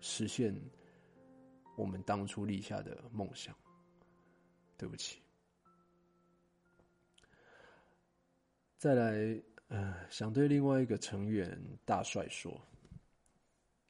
[0.00, 0.54] 实现
[1.76, 3.56] 我们当初立下的梦想，
[4.76, 5.22] 对不起。
[8.76, 12.58] 再来，呃，想对另外一个成员大帅说，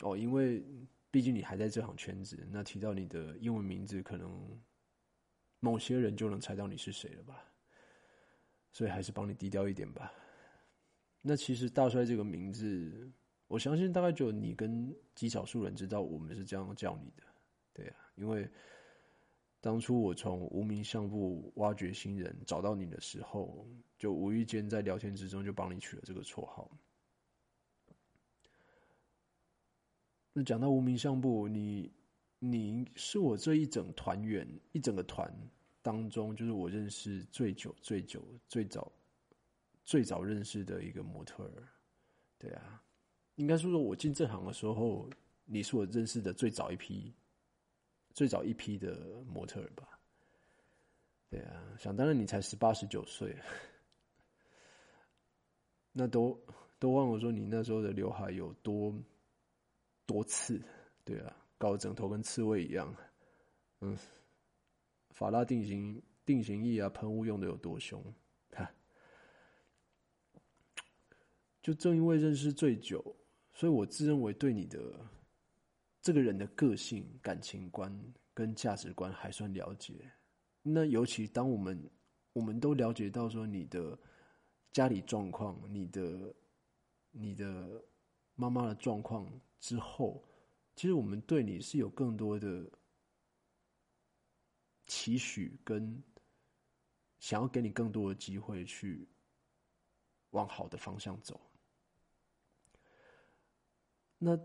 [0.02, 0.62] 哦，因为。
[1.12, 4.56] 毕竟你还在这行圈子，那提到你的英文名字，可能
[5.58, 7.42] 某些人就能猜到你是谁了吧？
[8.70, 10.12] 所以还是帮你低调一点吧。
[11.20, 13.10] 那其实大帅这个名字，
[13.48, 17.24] 我相信大概只有你跟极少数人知道我们是这样叫你的，
[17.72, 17.92] 对呀。
[18.14, 18.48] 因为
[19.60, 23.66] 当初我从无名相簿挖掘新人找到你的时候，
[23.98, 26.70] 就无意间在聊天之中就帮你取了这个绰号。
[30.32, 31.90] 那讲到无名相簿，你
[32.38, 35.28] 你是我这一整团员一整个团
[35.82, 38.92] 当中，就是我认识最久、最久、最早、
[39.84, 41.68] 最早认识的一个模特儿。
[42.38, 42.80] 对啊，
[43.34, 45.10] 应该说说我进这行的时候，
[45.44, 47.12] 你是我认识的最早一批、
[48.14, 48.94] 最早一批的
[49.26, 49.98] 模特儿吧？
[51.28, 53.36] 对啊，想当然你才十八十九岁，
[55.92, 56.40] 那都
[56.78, 58.94] 都忘了说你那时候的刘海有多。
[60.10, 60.60] 多次，
[61.04, 62.92] 对啊，搞枕头跟刺猬一样，
[63.80, 63.96] 嗯，
[65.10, 68.02] 法拉定型定型液啊，喷雾用的有多凶，
[68.50, 68.68] 看，
[71.62, 73.00] 就正因为认识最久，
[73.52, 74.80] 所以我自认为对你的
[76.02, 77.96] 这个人的个性、感情观
[78.34, 80.10] 跟价值观还算了解。
[80.60, 81.88] 那尤其当我们
[82.32, 83.96] 我们都了解到说你的
[84.72, 86.34] 家里状况，你的
[87.12, 87.80] 你的。
[88.36, 89.30] 妈妈的状况
[89.60, 90.24] 之后，
[90.74, 92.68] 其实我们对你是有更多的
[94.86, 96.02] 期许，跟
[97.18, 99.06] 想要给你更多的机会去
[100.30, 101.38] 往好的方向走。
[104.18, 104.38] 那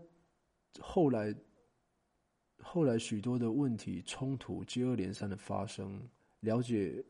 [0.78, 1.34] 后来，
[2.62, 6.06] 后来许多的问题冲突接二连三的发生，
[6.40, 7.04] 了解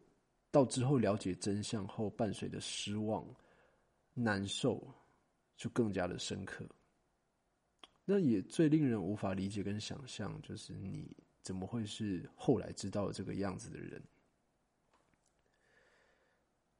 [0.50, 3.26] 到之后了解真相后伴随的失望、
[4.14, 4.86] 难受，
[5.57, 6.64] 就更加的深刻。
[8.09, 14.00] 那也最令人无法理解跟想象，就是你怎么会是后来知道这个样子的人？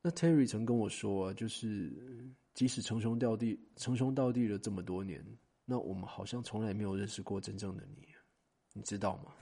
[0.01, 5.21] 那 Terry 曾跟我说啊，就是即使称兄道弟，称兄道弟了这么多年，
[5.65, 8.07] 那我们好像从来没有认识过真正的你，
[8.73, 9.35] 你知道吗？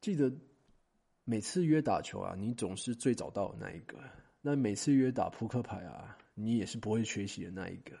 [0.00, 0.32] 记得
[1.22, 3.96] 每次约打球啊，你总是最早到的那一个；
[4.40, 7.96] 那每次约打扑克牌啊，你也是不会缺席的那一个；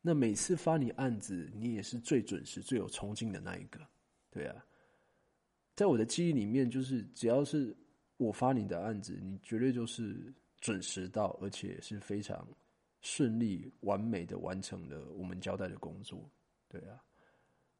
[0.00, 3.78] 那每次发你案子，你也是最准时、最有冲劲的那一个。
[4.30, 4.64] 对啊。
[5.74, 7.76] 在我的记忆里面，就是只要是
[8.16, 12.46] 我发你的案子，你绝对就是准时到，而且是非常
[13.00, 16.30] 顺利、完美的完成了我们交代的工作。
[16.68, 17.02] 对啊，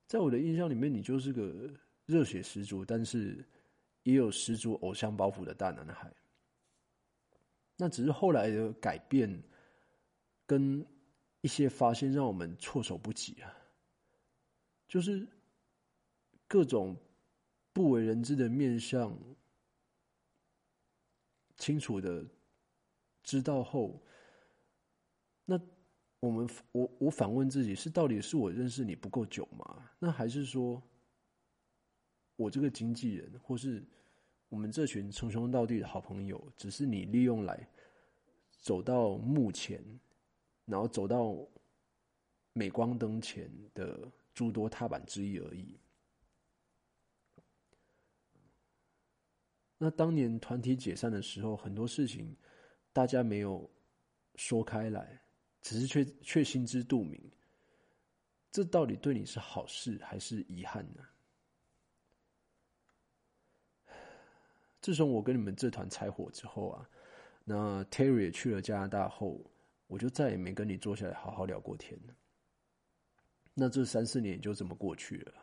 [0.06, 1.70] 在我的印象里面，你就是个
[2.06, 3.44] 热血十足，但是
[4.04, 6.12] 也有十足偶像包袱的大男孩。
[7.76, 9.30] 那只是后来的改变
[10.46, 10.84] 跟
[11.40, 13.52] 一些发现，让我们措手不及啊，
[14.88, 15.26] 就是
[16.46, 16.96] 各种。
[17.74, 19.18] 不为人知的面相，
[21.56, 22.22] 清楚的
[23.22, 23.98] 知道后，
[25.46, 25.58] 那
[26.20, 29.90] 我们我我反问自己：是到底是我认识你不够久吗？
[29.98, 30.82] 那还是说，
[32.36, 33.82] 我这个经纪人，或是
[34.50, 37.66] 我们这群称兄道弟的好朋友，只是你利用来
[38.60, 39.82] 走到目前，
[40.72, 41.36] 然后走到
[42.54, 45.78] 镁光灯前的诸多踏板之一而已？
[49.76, 52.34] 那当年团体解散的时候，很多事情
[52.90, 53.70] 大家没有
[54.36, 55.20] 说开来，
[55.60, 57.20] 只是却却心知肚明。
[58.50, 61.06] 这到底对你是好事还是遗憾呢？
[64.80, 66.88] 自从我跟你们这团拆伙之后啊，
[67.44, 69.38] 那 Terry 去了加拿大后，
[69.92, 72.14] 我就再也没跟你坐下来好好聊过天了。
[73.52, 75.34] 那这三四年也就这么过去了。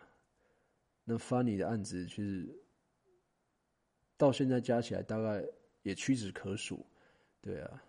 [1.04, 2.50] 那 Funny 的案子其实。
[4.18, 5.42] 到现在加起来大概
[5.84, 6.86] 也屈指可数，
[7.40, 7.82] 对啊。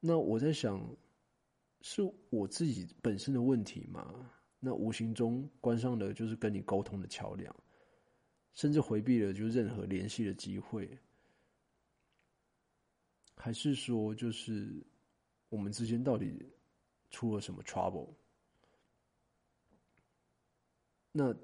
[0.00, 0.80] 那我在想，
[1.82, 2.00] 是
[2.30, 4.30] 我自己本身的问题吗？
[4.60, 7.54] 那无形中关上了就是跟你沟通的桥梁，
[8.54, 10.98] 甚至回避了就任何联系的机会，
[13.36, 14.82] 还是说就是
[15.52, 16.50] 我们之间到底
[17.10, 18.08] 出了什么 trouble？
[21.12, 21.34] 那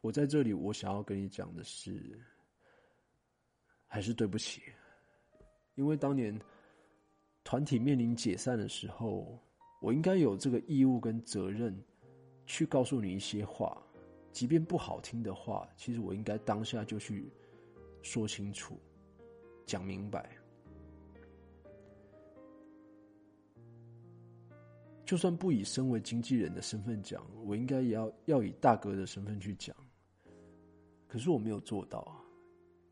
[0.00, 2.20] 我在这里，我想要跟你讲的是。
[3.86, 4.62] 还是对不起，
[5.74, 6.34] 因为当年
[7.44, 9.38] 团体面临解散的时候，
[9.82, 11.78] 我应该有这个义务跟责任
[12.46, 13.82] 去告诉你一些话，
[14.32, 17.30] 即便不好听的话，其实我应该当下就去
[18.00, 18.80] 说清楚、
[19.66, 20.41] 讲明白。
[25.04, 29.74] 就算不以身为经纪人的身份讲，我应该也要要以大哥的身份去讲。
[31.06, 32.16] 可是我没有做到，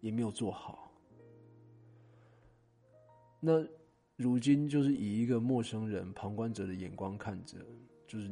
[0.01, 0.93] 也没有做好。
[3.41, 3.67] 那
[4.17, 7.57] 如今就是以一个陌生人、旁观者的眼光看着，
[8.07, 8.29] 就是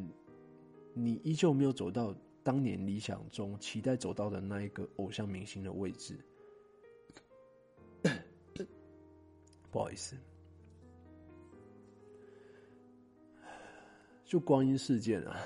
[0.92, 6.18] 你依旧没有走到当年理想中期待走到的那一个偶像明星的位置。
[9.70, 10.16] 不好意思，
[14.28, 15.40] 就光阴事件啊，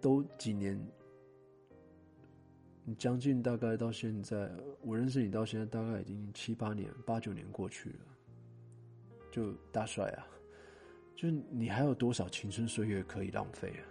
[0.00, 0.80] 都几年。
[2.86, 7.98] 你将近大概到现在，我认识你到现在大概已经七八年、八九年过去了。
[9.30, 10.26] 就大帅啊，
[11.14, 13.84] 就是你还有多少青春岁月可以浪费啊？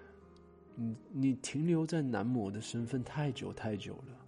[0.73, 4.25] 你你停留在男模的身份太久太久了。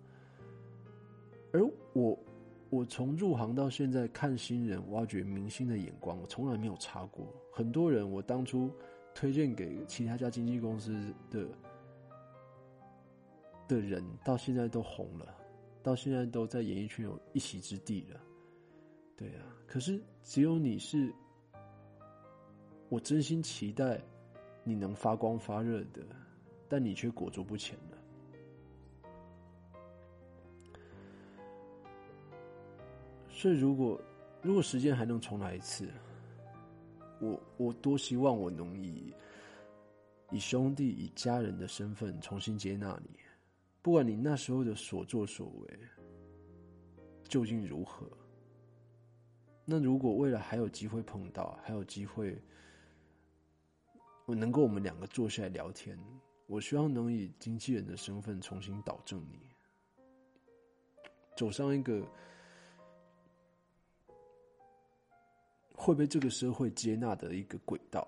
[1.54, 2.20] 而我，
[2.70, 7.34] 我从入行到现在看新人、挖掘明星的眼光，我从来没有差过。
[7.52, 8.72] 很多人，我当初
[9.14, 11.48] 推荐给其他家经纪公司的。
[13.68, 15.28] 的人到现在都红了，
[15.84, 18.18] 到现在都在演艺圈有一席之地了，
[19.18, 19.44] 对啊。
[19.68, 21.14] 可是只有你是，
[22.88, 24.02] 我真心期待
[24.64, 26.02] 你能发光发热的，
[26.70, 27.97] 但你却裹足不前了。
[33.38, 34.02] 所以，如果
[34.42, 35.88] 如果时间还能重来一次，
[37.22, 39.14] 我我多希望我能以
[40.32, 43.12] 以兄弟、以家人的身份重新接纳你。
[43.84, 45.80] 不管你那时候的所作所为
[47.26, 48.10] 究竟如何，
[49.66, 52.36] 那如果未来还有机会碰到，还有机会，
[54.26, 55.96] 我能够我们两个坐下来聊天，
[56.48, 59.38] 我希望能以经纪人的身份重新导正你，
[61.36, 62.04] 走上一个
[65.80, 68.06] 会被这个社会接纳的一个轨道，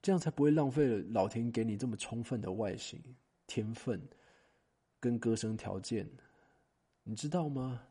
[0.00, 3.02] 这样才不会浪费了老天给你这么充分的外形、
[3.48, 4.00] 天分
[5.00, 6.08] 跟歌声条件，
[7.02, 7.82] 你知道吗？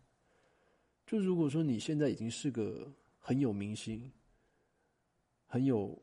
[1.06, 2.90] 就如果说你现在已经是个
[3.20, 4.10] 很有明星、
[5.46, 6.02] 很有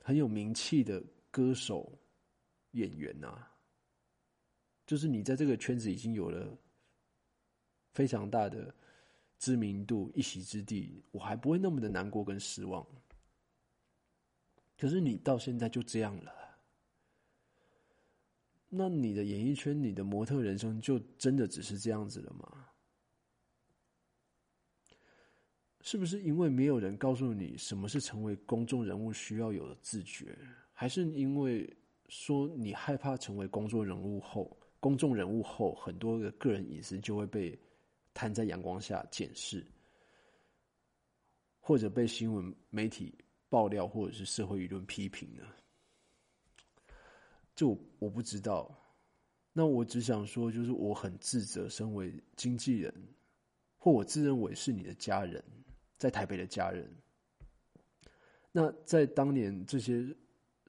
[0.00, 1.02] 很有名气的
[1.32, 1.98] 歌手、
[2.70, 3.44] 演员呐。
[4.86, 6.56] 就是你在这个圈子已经有了
[7.92, 8.72] 非常大的
[9.38, 12.86] 知名度、一席之地，我还不会那么的难过跟失望。
[14.76, 16.32] 可是你到现在就这样了，
[18.68, 22.66] 那你的演艺圈、你的模特人生就真的只是这样子了吗？
[25.80, 30.36] 是不是因为没有人告诉你什么是成为公众人物需要有的自觉，
[30.72, 31.74] 还是因为
[32.08, 34.54] 说你害怕成为公众人物后？
[34.80, 37.58] 公众人物后，很多的个人隐私就会被
[38.14, 39.64] 摊在阳光下检视，
[41.60, 43.16] 或者被新闻媒体
[43.48, 45.44] 爆料，或者是社会舆论批评呢？
[47.54, 47.66] 这
[47.98, 48.74] 我不知道。
[49.52, 52.92] 那我只想说，就是我很自责，身为经纪人，
[53.76, 55.42] 或我自认为是你的家人，
[55.96, 56.88] 在台北的家人。
[58.52, 60.06] 那在当年这些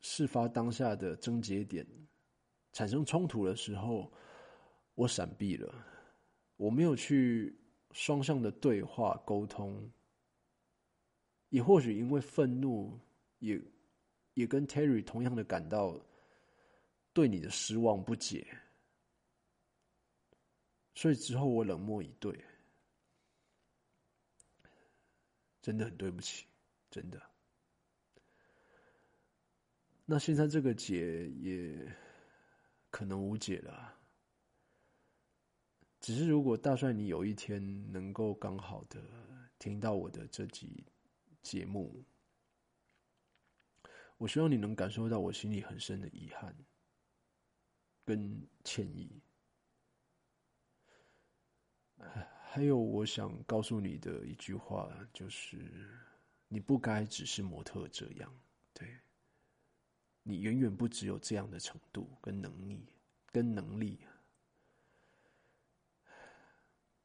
[0.02, 1.86] 事发当下的症结点。
[2.72, 4.14] 产生冲突的时候，
[4.94, 5.74] 我闪避了，
[6.60, 7.58] 我没有去
[7.92, 9.90] 双向的对话沟通，
[11.48, 13.00] 也或许因为愤怒，
[13.38, 13.58] 也
[14.34, 15.98] 也跟 Terry 同样的感到
[17.14, 18.46] 对你的失望不解，
[20.96, 22.44] 所以之后我冷漠以对，
[25.62, 26.46] 真的很对不起，
[26.92, 27.22] 真的。
[30.06, 31.96] 那现在这个结也。
[32.92, 33.99] 可能无解了。
[36.00, 39.02] 只是如果大帅你有一天能够刚好的
[39.58, 40.86] 听到我的这集
[41.42, 42.04] 节目，
[44.18, 46.56] 我希望你能感受到我心里很深的遗憾
[48.06, 49.22] 跟歉意。
[52.52, 55.88] 还有我想告诉你的一句话就是：
[56.48, 58.34] 你不该只是模特这样，
[58.74, 58.98] 对。
[60.24, 62.88] 你远远不只有这样的程度跟能力，
[63.32, 64.00] 跟能力。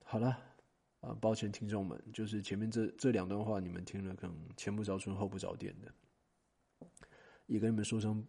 [0.07, 0.39] 好了，
[1.01, 6.89] 啊，抱歉，听众们，就是前面这这两段话，你们听了可能前不着村后不着店的，
[7.47, 8.25] 也跟你们说声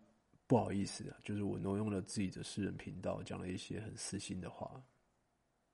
[0.47, 4.83] 不好意思啊，就是我挪用了自己的私人频道，讲了一些很私心的话，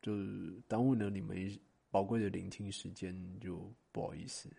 [0.01, 4.49] 就是耽误了你们宝贵的聆听时间，就不好意思。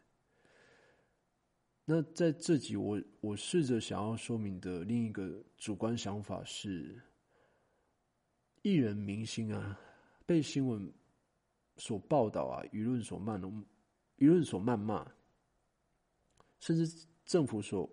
[1.85, 7.03] 那在这集，我我试着想要说明的另一个主观想法是：
[8.63, 9.79] 艺人明星啊，
[10.25, 10.91] 被新闻
[11.77, 13.49] 所报道啊，舆论所谩骂，
[14.19, 15.11] 舆论所谩骂，
[16.61, 17.89] 甚至政府所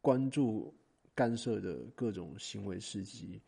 [0.00, 0.74] 关注
[1.14, 3.40] 干涉的各种行为事迹，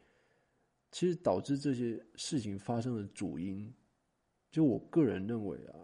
[0.90, 3.72] 其实导致这些事情发生的主因，
[4.50, 5.78] 就我个人认为啊，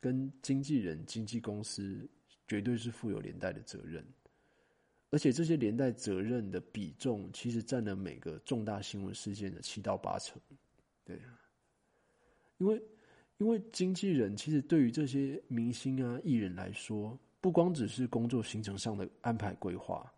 [0.00, 2.08] 跟经纪人、经纪公司。
[2.48, 4.06] 绝对是负有连带的责任，
[5.10, 10.40] 而且这些连带责任的比重，其实占了每个重大新闻事件的七到八成。
[11.04, 11.20] 对，
[12.58, 12.82] 因为
[13.38, 20.10] 因为经纪人其实对于这些明星啊艺人来说，不光只是工作行程上的安排规划，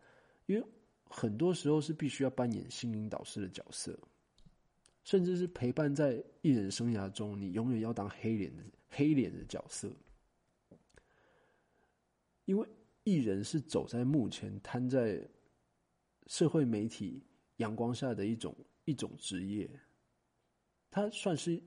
[0.47, 0.65] 因为
[1.09, 3.99] 很多时候是必须要扮演心灵导师的角色，
[5.03, 9.91] 甚至是陪伴在艺人生涯中，你永远要当黑脸的黑脸的角色。
[12.45, 12.67] 因为
[13.05, 15.21] 艺人是走在幕前，摊在
[16.29, 17.23] 社会媒体
[17.57, 19.69] 阳光下的一种一种职业，
[20.91, 21.61] 他算是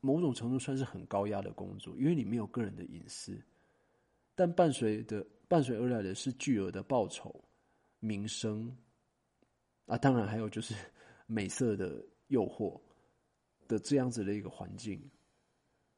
[0.00, 3.40] 某种程度算是很高压的工作，因为你没有个人的隐私，
[4.34, 7.44] 但伴随的伴随而来的是巨额的报酬、
[7.98, 8.76] 名声
[9.86, 10.74] 啊，当然还有就是
[11.26, 12.80] 美色的诱惑
[13.68, 15.00] 的这样子的一个环境。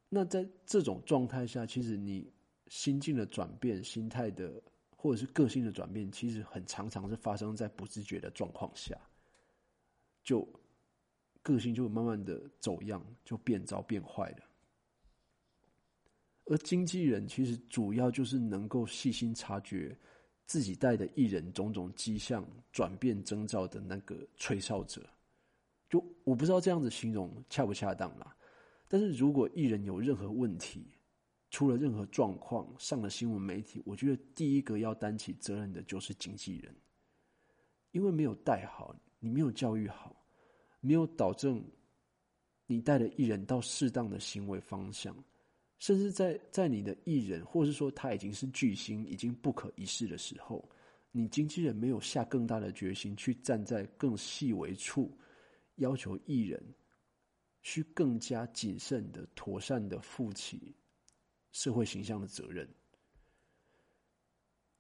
[0.09, 2.33] 那在这种状态下，其实你。
[2.69, 4.63] 心境的转变、心态的
[4.97, 8.99] 或者是个性的转变，其实很常常是发生在不自觉的状况下，
[10.25, 10.49] 就
[11.43, 14.45] 个性就慢慢的走样，就变糟变坏了。
[16.47, 19.97] 而经纪人其实主要就是能够细心察觉
[20.45, 25.09] 自己带的艺人种种迹象转变征兆的那个吹哨者。
[25.89, 28.35] 就我不知道这样子形容恰不恰当啦，
[28.89, 30.87] 但是如果艺人有任何问题，
[31.51, 36.75] 出了任何状况，上了新闻媒体，我觉得第一个要担起责任的就是经纪人，
[37.91, 40.22] 因为没有带好，你没有教育好，
[40.85, 41.65] 没有导正
[42.67, 45.17] 你带的艺人到适当的行为方向，
[45.79, 50.69] 甚至在在你的艺人，或是说他已经是巨星，已经不可一世的时候，
[51.13, 55.17] 你经纪人没有下更大的决心去站在更细微处，
[55.77, 56.61] 要求艺人
[57.63, 60.75] 需更加谨慎的、妥善的负起
[61.53, 62.69] 社会形象的责任。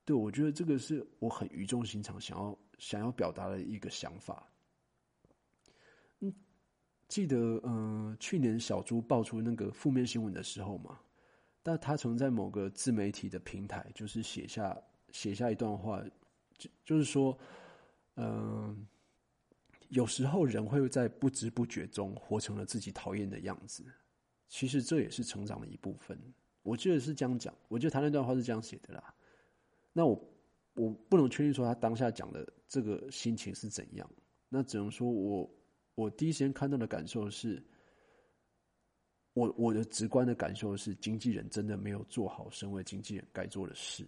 [0.04, 4.51] 对，我觉得这个是我很语重心长想要想要表达的一个想法。
[7.12, 10.98] 记得嗯，去年小猪爆出那个负面新闻的时候嘛，
[11.62, 14.74] 但他曾在某个自媒体的平台，就是写下
[15.10, 16.02] 写下一段话，
[16.56, 17.38] 就就是说，
[18.16, 18.86] 嗯，
[19.90, 23.84] 有时候人会在不知不觉中活成了自己讨厌的样子，
[24.48, 26.18] 其实这也是成长的一部分。
[26.62, 29.14] 我记得是这样讲，我觉得他那段话是这样写的啦。
[29.92, 30.18] 那我
[30.72, 34.10] 我不能确定说他当下讲的这个心情是怎样，
[34.48, 35.50] 那只能说我
[35.94, 37.62] 我第一时间看到的感受是，
[39.32, 44.06] 我我的直观的感受是，经纪人真的没有做好身为经纪人该做的事。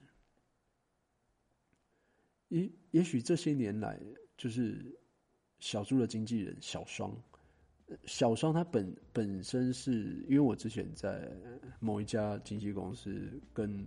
[2.49, 4.01] 也也许这些年来，
[4.37, 4.99] 就是
[5.59, 7.15] 小猪的经纪人小双，
[8.05, 11.31] 小双他本本身是因为我之前在
[11.81, 13.87] 某一家经纪公司跟。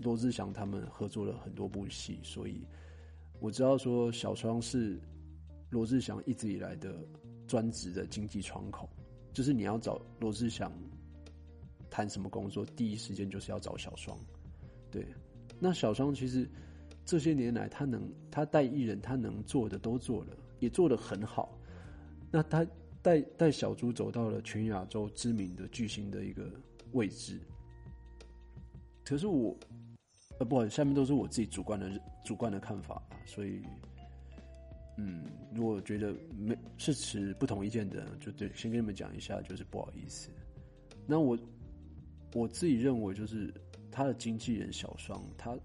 [0.00, 2.66] 罗志祥他们合作了很多部戏，所以
[3.38, 4.98] 我知道说小双是
[5.72, 7.04] 罗志祥一直以来的
[7.48, 8.88] 专职的经济窗口，
[9.32, 10.70] 就是你要找罗志祥
[11.90, 14.16] 谈什么工作，第一时间就是要找小双。
[14.90, 15.04] 对，
[15.58, 16.48] 那小双其实
[17.04, 21.58] 这些年来，他能他带艺人，他能做的都做了，也做得很好。
[22.30, 22.64] 那他
[23.00, 26.48] 带带小猪走到了全亚洲知名的巨星的一个
[26.92, 27.40] 位置，
[29.04, 29.56] 可是我。
[30.38, 31.90] 呃，不好意思，下面都是我自己主观的
[32.24, 33.62] 主观的看法，所以，
[34.96, 35.24] 嗯，
[35.54, 40.30] 如果觉得没是持不同意见的，就对，先跟你们讲一下，就是不好意思。
[41.06, 41.38] 那我
[42.34, 43.52] 我自己认为，就是
[43.90, 45.58] 他的经纪人小双，他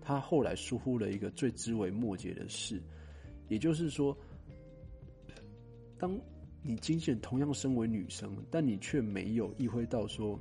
[0.00, 2.82] 他后来疏忽了一个最枝微末节的事，
[3.48, 4.16] 也就是说，
[5.98, 6.18] 当
[6.62, 10.38] 你经纪人同样身为女生，但你却没有意会到说。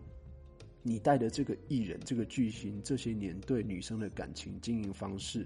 [0.84, 5.46] 你带的这个艺人、这个巨星，这些年对女生的感情经营方式，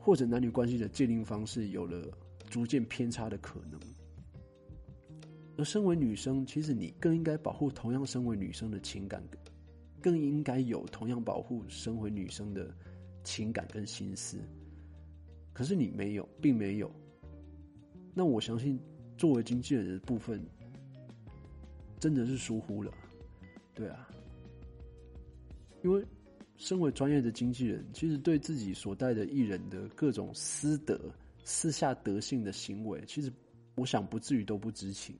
[0.00, 2.08] 或者男女关系的界定方式，有了
[2.48, 3.78] 逐渐偏差的可能。
[5.58, 9.22] 而身为女生，其实你更应该保护同样身为女生的情感，
[10.00, 12.74] 更应该有同样保护身为女生的
[13.22, 14.38] 情感跟心思。
[15.52, 16.90] 可是你没有，并没有。
[18.14, 18.80] 那我相信，
[19.18, 20.42] 作为经纪人的部分，
[21.98, 22.90] 真的是疏忽了。
[23.74, 24.08] 对啊，
[25.84, 26.02] 因为
[26.60, 31.10] 身为专业的经纪人，其实对自己所带的艺人的各种私德、
[31.42, 33.32] 私下德性的行为，其实
[33.76, 35.16] 我想不至于都不知情。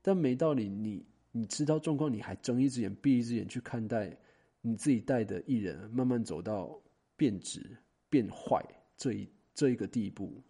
[0.00, 4.16] 但没道理，你你知道状况，你还睁一只眼闭一只眼去看待
[4.60, 6.80] 你自己带的艺人慢慢走到
[7.16, 7.76] 变质、
[8.08, 8.64] 变坏
[8.96, 10.40] 这一这一个地步。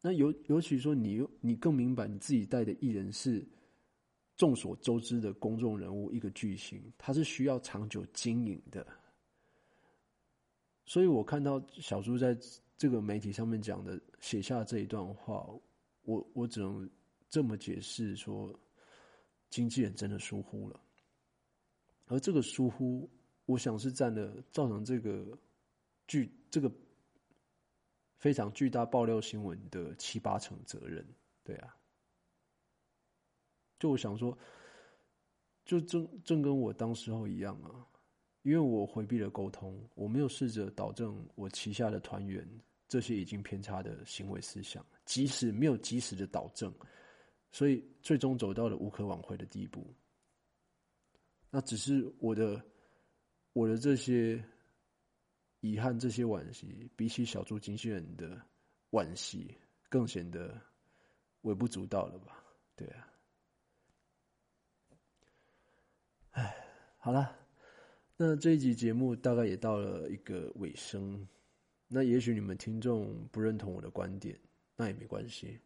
[0.00, 3.46] 那尤尤其说，你你更明白你自己带的艺人是。
[4.36, 8.86] 众所周知的公众人物，一个巨星，他是需要长久经营的。
[10.84, 12.36] 所以我看到小猪在
[12.76, 15.46] 这个媒体上面讲的，写下这一段话，
[16.02, 16.90] 我我只能
[17.30, 18.52] 这么解释说，
[19.48, 20.80] 经纪人真的疏忽了。
[22.06, 23.08] 而这个疏忽，
[23.46, 25.38] 我想是占了造成这个
[26.08, 26.70] 巨这个
[28.16, 31.06] 非常巨大爆料新闻的七八成责任。
[31.44, 31.76] 对啊。
[33.82, 34.38] 就我想说，
[35.64, 37.84] 就正正跟我当时候一样啊，
[38.42, 42.48] 因为我回避了沟通，我没有试着导正我旗下的团员
[42.86, 46.72] 这些已经偏差的行为思想，即使没有及时的导正，
[47.50, 49.84] 所以最终走到了无可挽回的地步。
[51.50, 52.64] 那只是我的
[53.52, 54.40] 我的这些
[55.58, 58.40] 遗憾，这些惋惜，比起小猪经纪人的
[58.92, 59.52] 惋惜，
[59.88, 60.56] 更显得
[61.40, 62.44] 微不足道了吧？
[62.76, 63.08] 对啊。
[67.04, 67.36] 好了，
[68.16, 71.26] 那这一集节目大概也到了一个尾声。
[71.88, 74.38] 那也许你们听众不认同我的观点，
[74.76, 75.58] 那也没关系。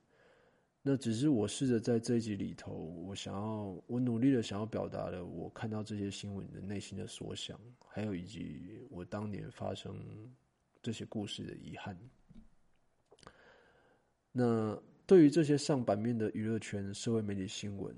[0.81, 9.95] 那只是我试着在这一集里头，我想要，我努力的想要表达的，我看到这些新闻的内心的所想，还有以及我当年发生
[10.81, 11.95] 这些故事的遗憾。
[14.33, 17.95] 那对于这些上版面的娱乐圈、社会媒体新闻。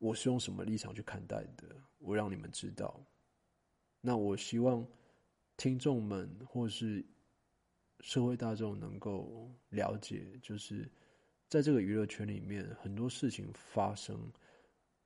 [0.00, 1.68] 我是用什么立场去看待的？
[1.98, 3.00] 我让你们知道。
[4.00, 4.84] 那我希望
[5.58, 7.04] 听众们或是
[8.00, 10.90] 社会大众能够了解，就是
[11.48, 14.18] 在这个娱乐圈里面，很多事情发生，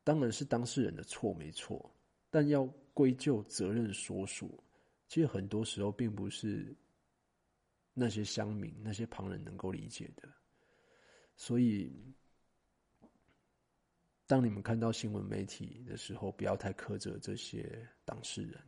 [0.05, 1.93] 当然是当事人的错没错，
[2.31, 4.63] 但要归咎责任所属，
[5.09, 6.73] 其实很多时候并不是
[7.93, 10.29] 那些乡民、那些旁人能够理解的。
[11.37, 12.15] 所以，
[14.27, 18.59] 当你们看到新闻媒体的时候，不要太苛责这些当事人。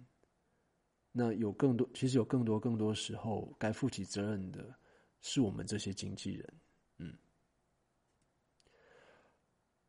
[1.13, 4.79] 那有更多，其实有更多更多时候，该负起责任的
[5.23, 6.55] 是我们这些经纪人。
[6.99, 7.17] 嗯，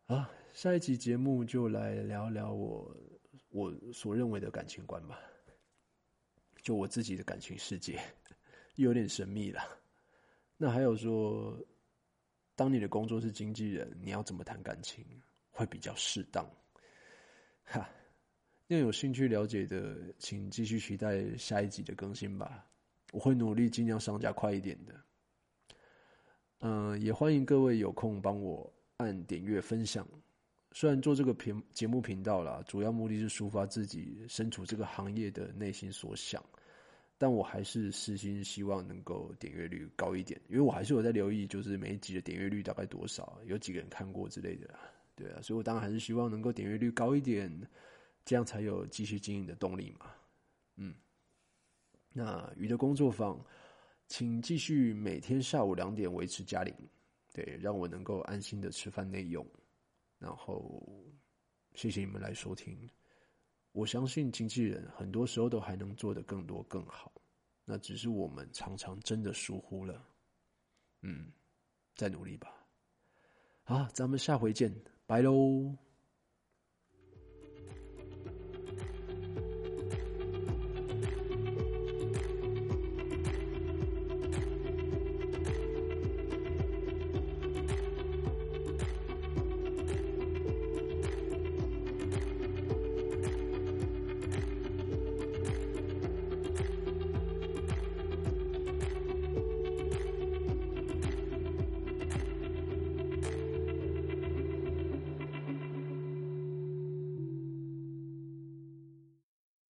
[0.06, 2.96] 啊，下一集节目就来聊聊我
[3.50, 5.20] 我所认为的感情观吧，
[6.64, 8.00] 就我自己的感情世界，
[8.76, 9.62] 有点神秘了。
[10.56, 11.62] 那还有说，
[12.56, 15.06] 当你的工作是经纪人，你要怎么谈感情
[15.58, 16.48] 会比较适当？
[17.66, 17.90] 哈。
[18.68, 22.66] 那有兴趣了解的，请继续期待下一集的更新吧。
[23.12, 24.94] 我会努力尽量上架快一点的。
[26.60, 30.06] 嗯，也欢迎各位有空帮我按点阅分享。
[30.74, 36.44] 虽然做这个频节目频道啦，主要目的是抒发自己身处这个行业的内心所想，
[37.18, 44.78] 但我还是私心希望能够点阅率高一点，因为我还是有在留意，就是每一集的点阅率大概多少，有几个人看过之类的。
[45.18, 47.52] 对啊，所以我当然还是希望能够点阅率高一点。
[48.24, 50.14] 这样才有继续经营的动力嘛，
[50.76, 50.94] 嗯，
[52.12, 53.42] 那鱼的工作坊，
[54.08, 56.76] 请继续每天下午两点维持加零，
[57.32, 59.48] 对，让我能够安心的吃饭内用，
[60.20, 61.10] 然后
[61.74, 62.78] 谢谢你们来收听，
[63.72, 67.10] 我相信经纪人很多时候都还能做得更多更好，
[67.64, 70.06] 那只是我们常常真的疏忽了，
[71.02, 71.32] 嗯，
[71.96, 72.54] 再努力吧，
[73.64, 74.70] 好，咱们下回见，
[75.08, 75.87] 拜喽。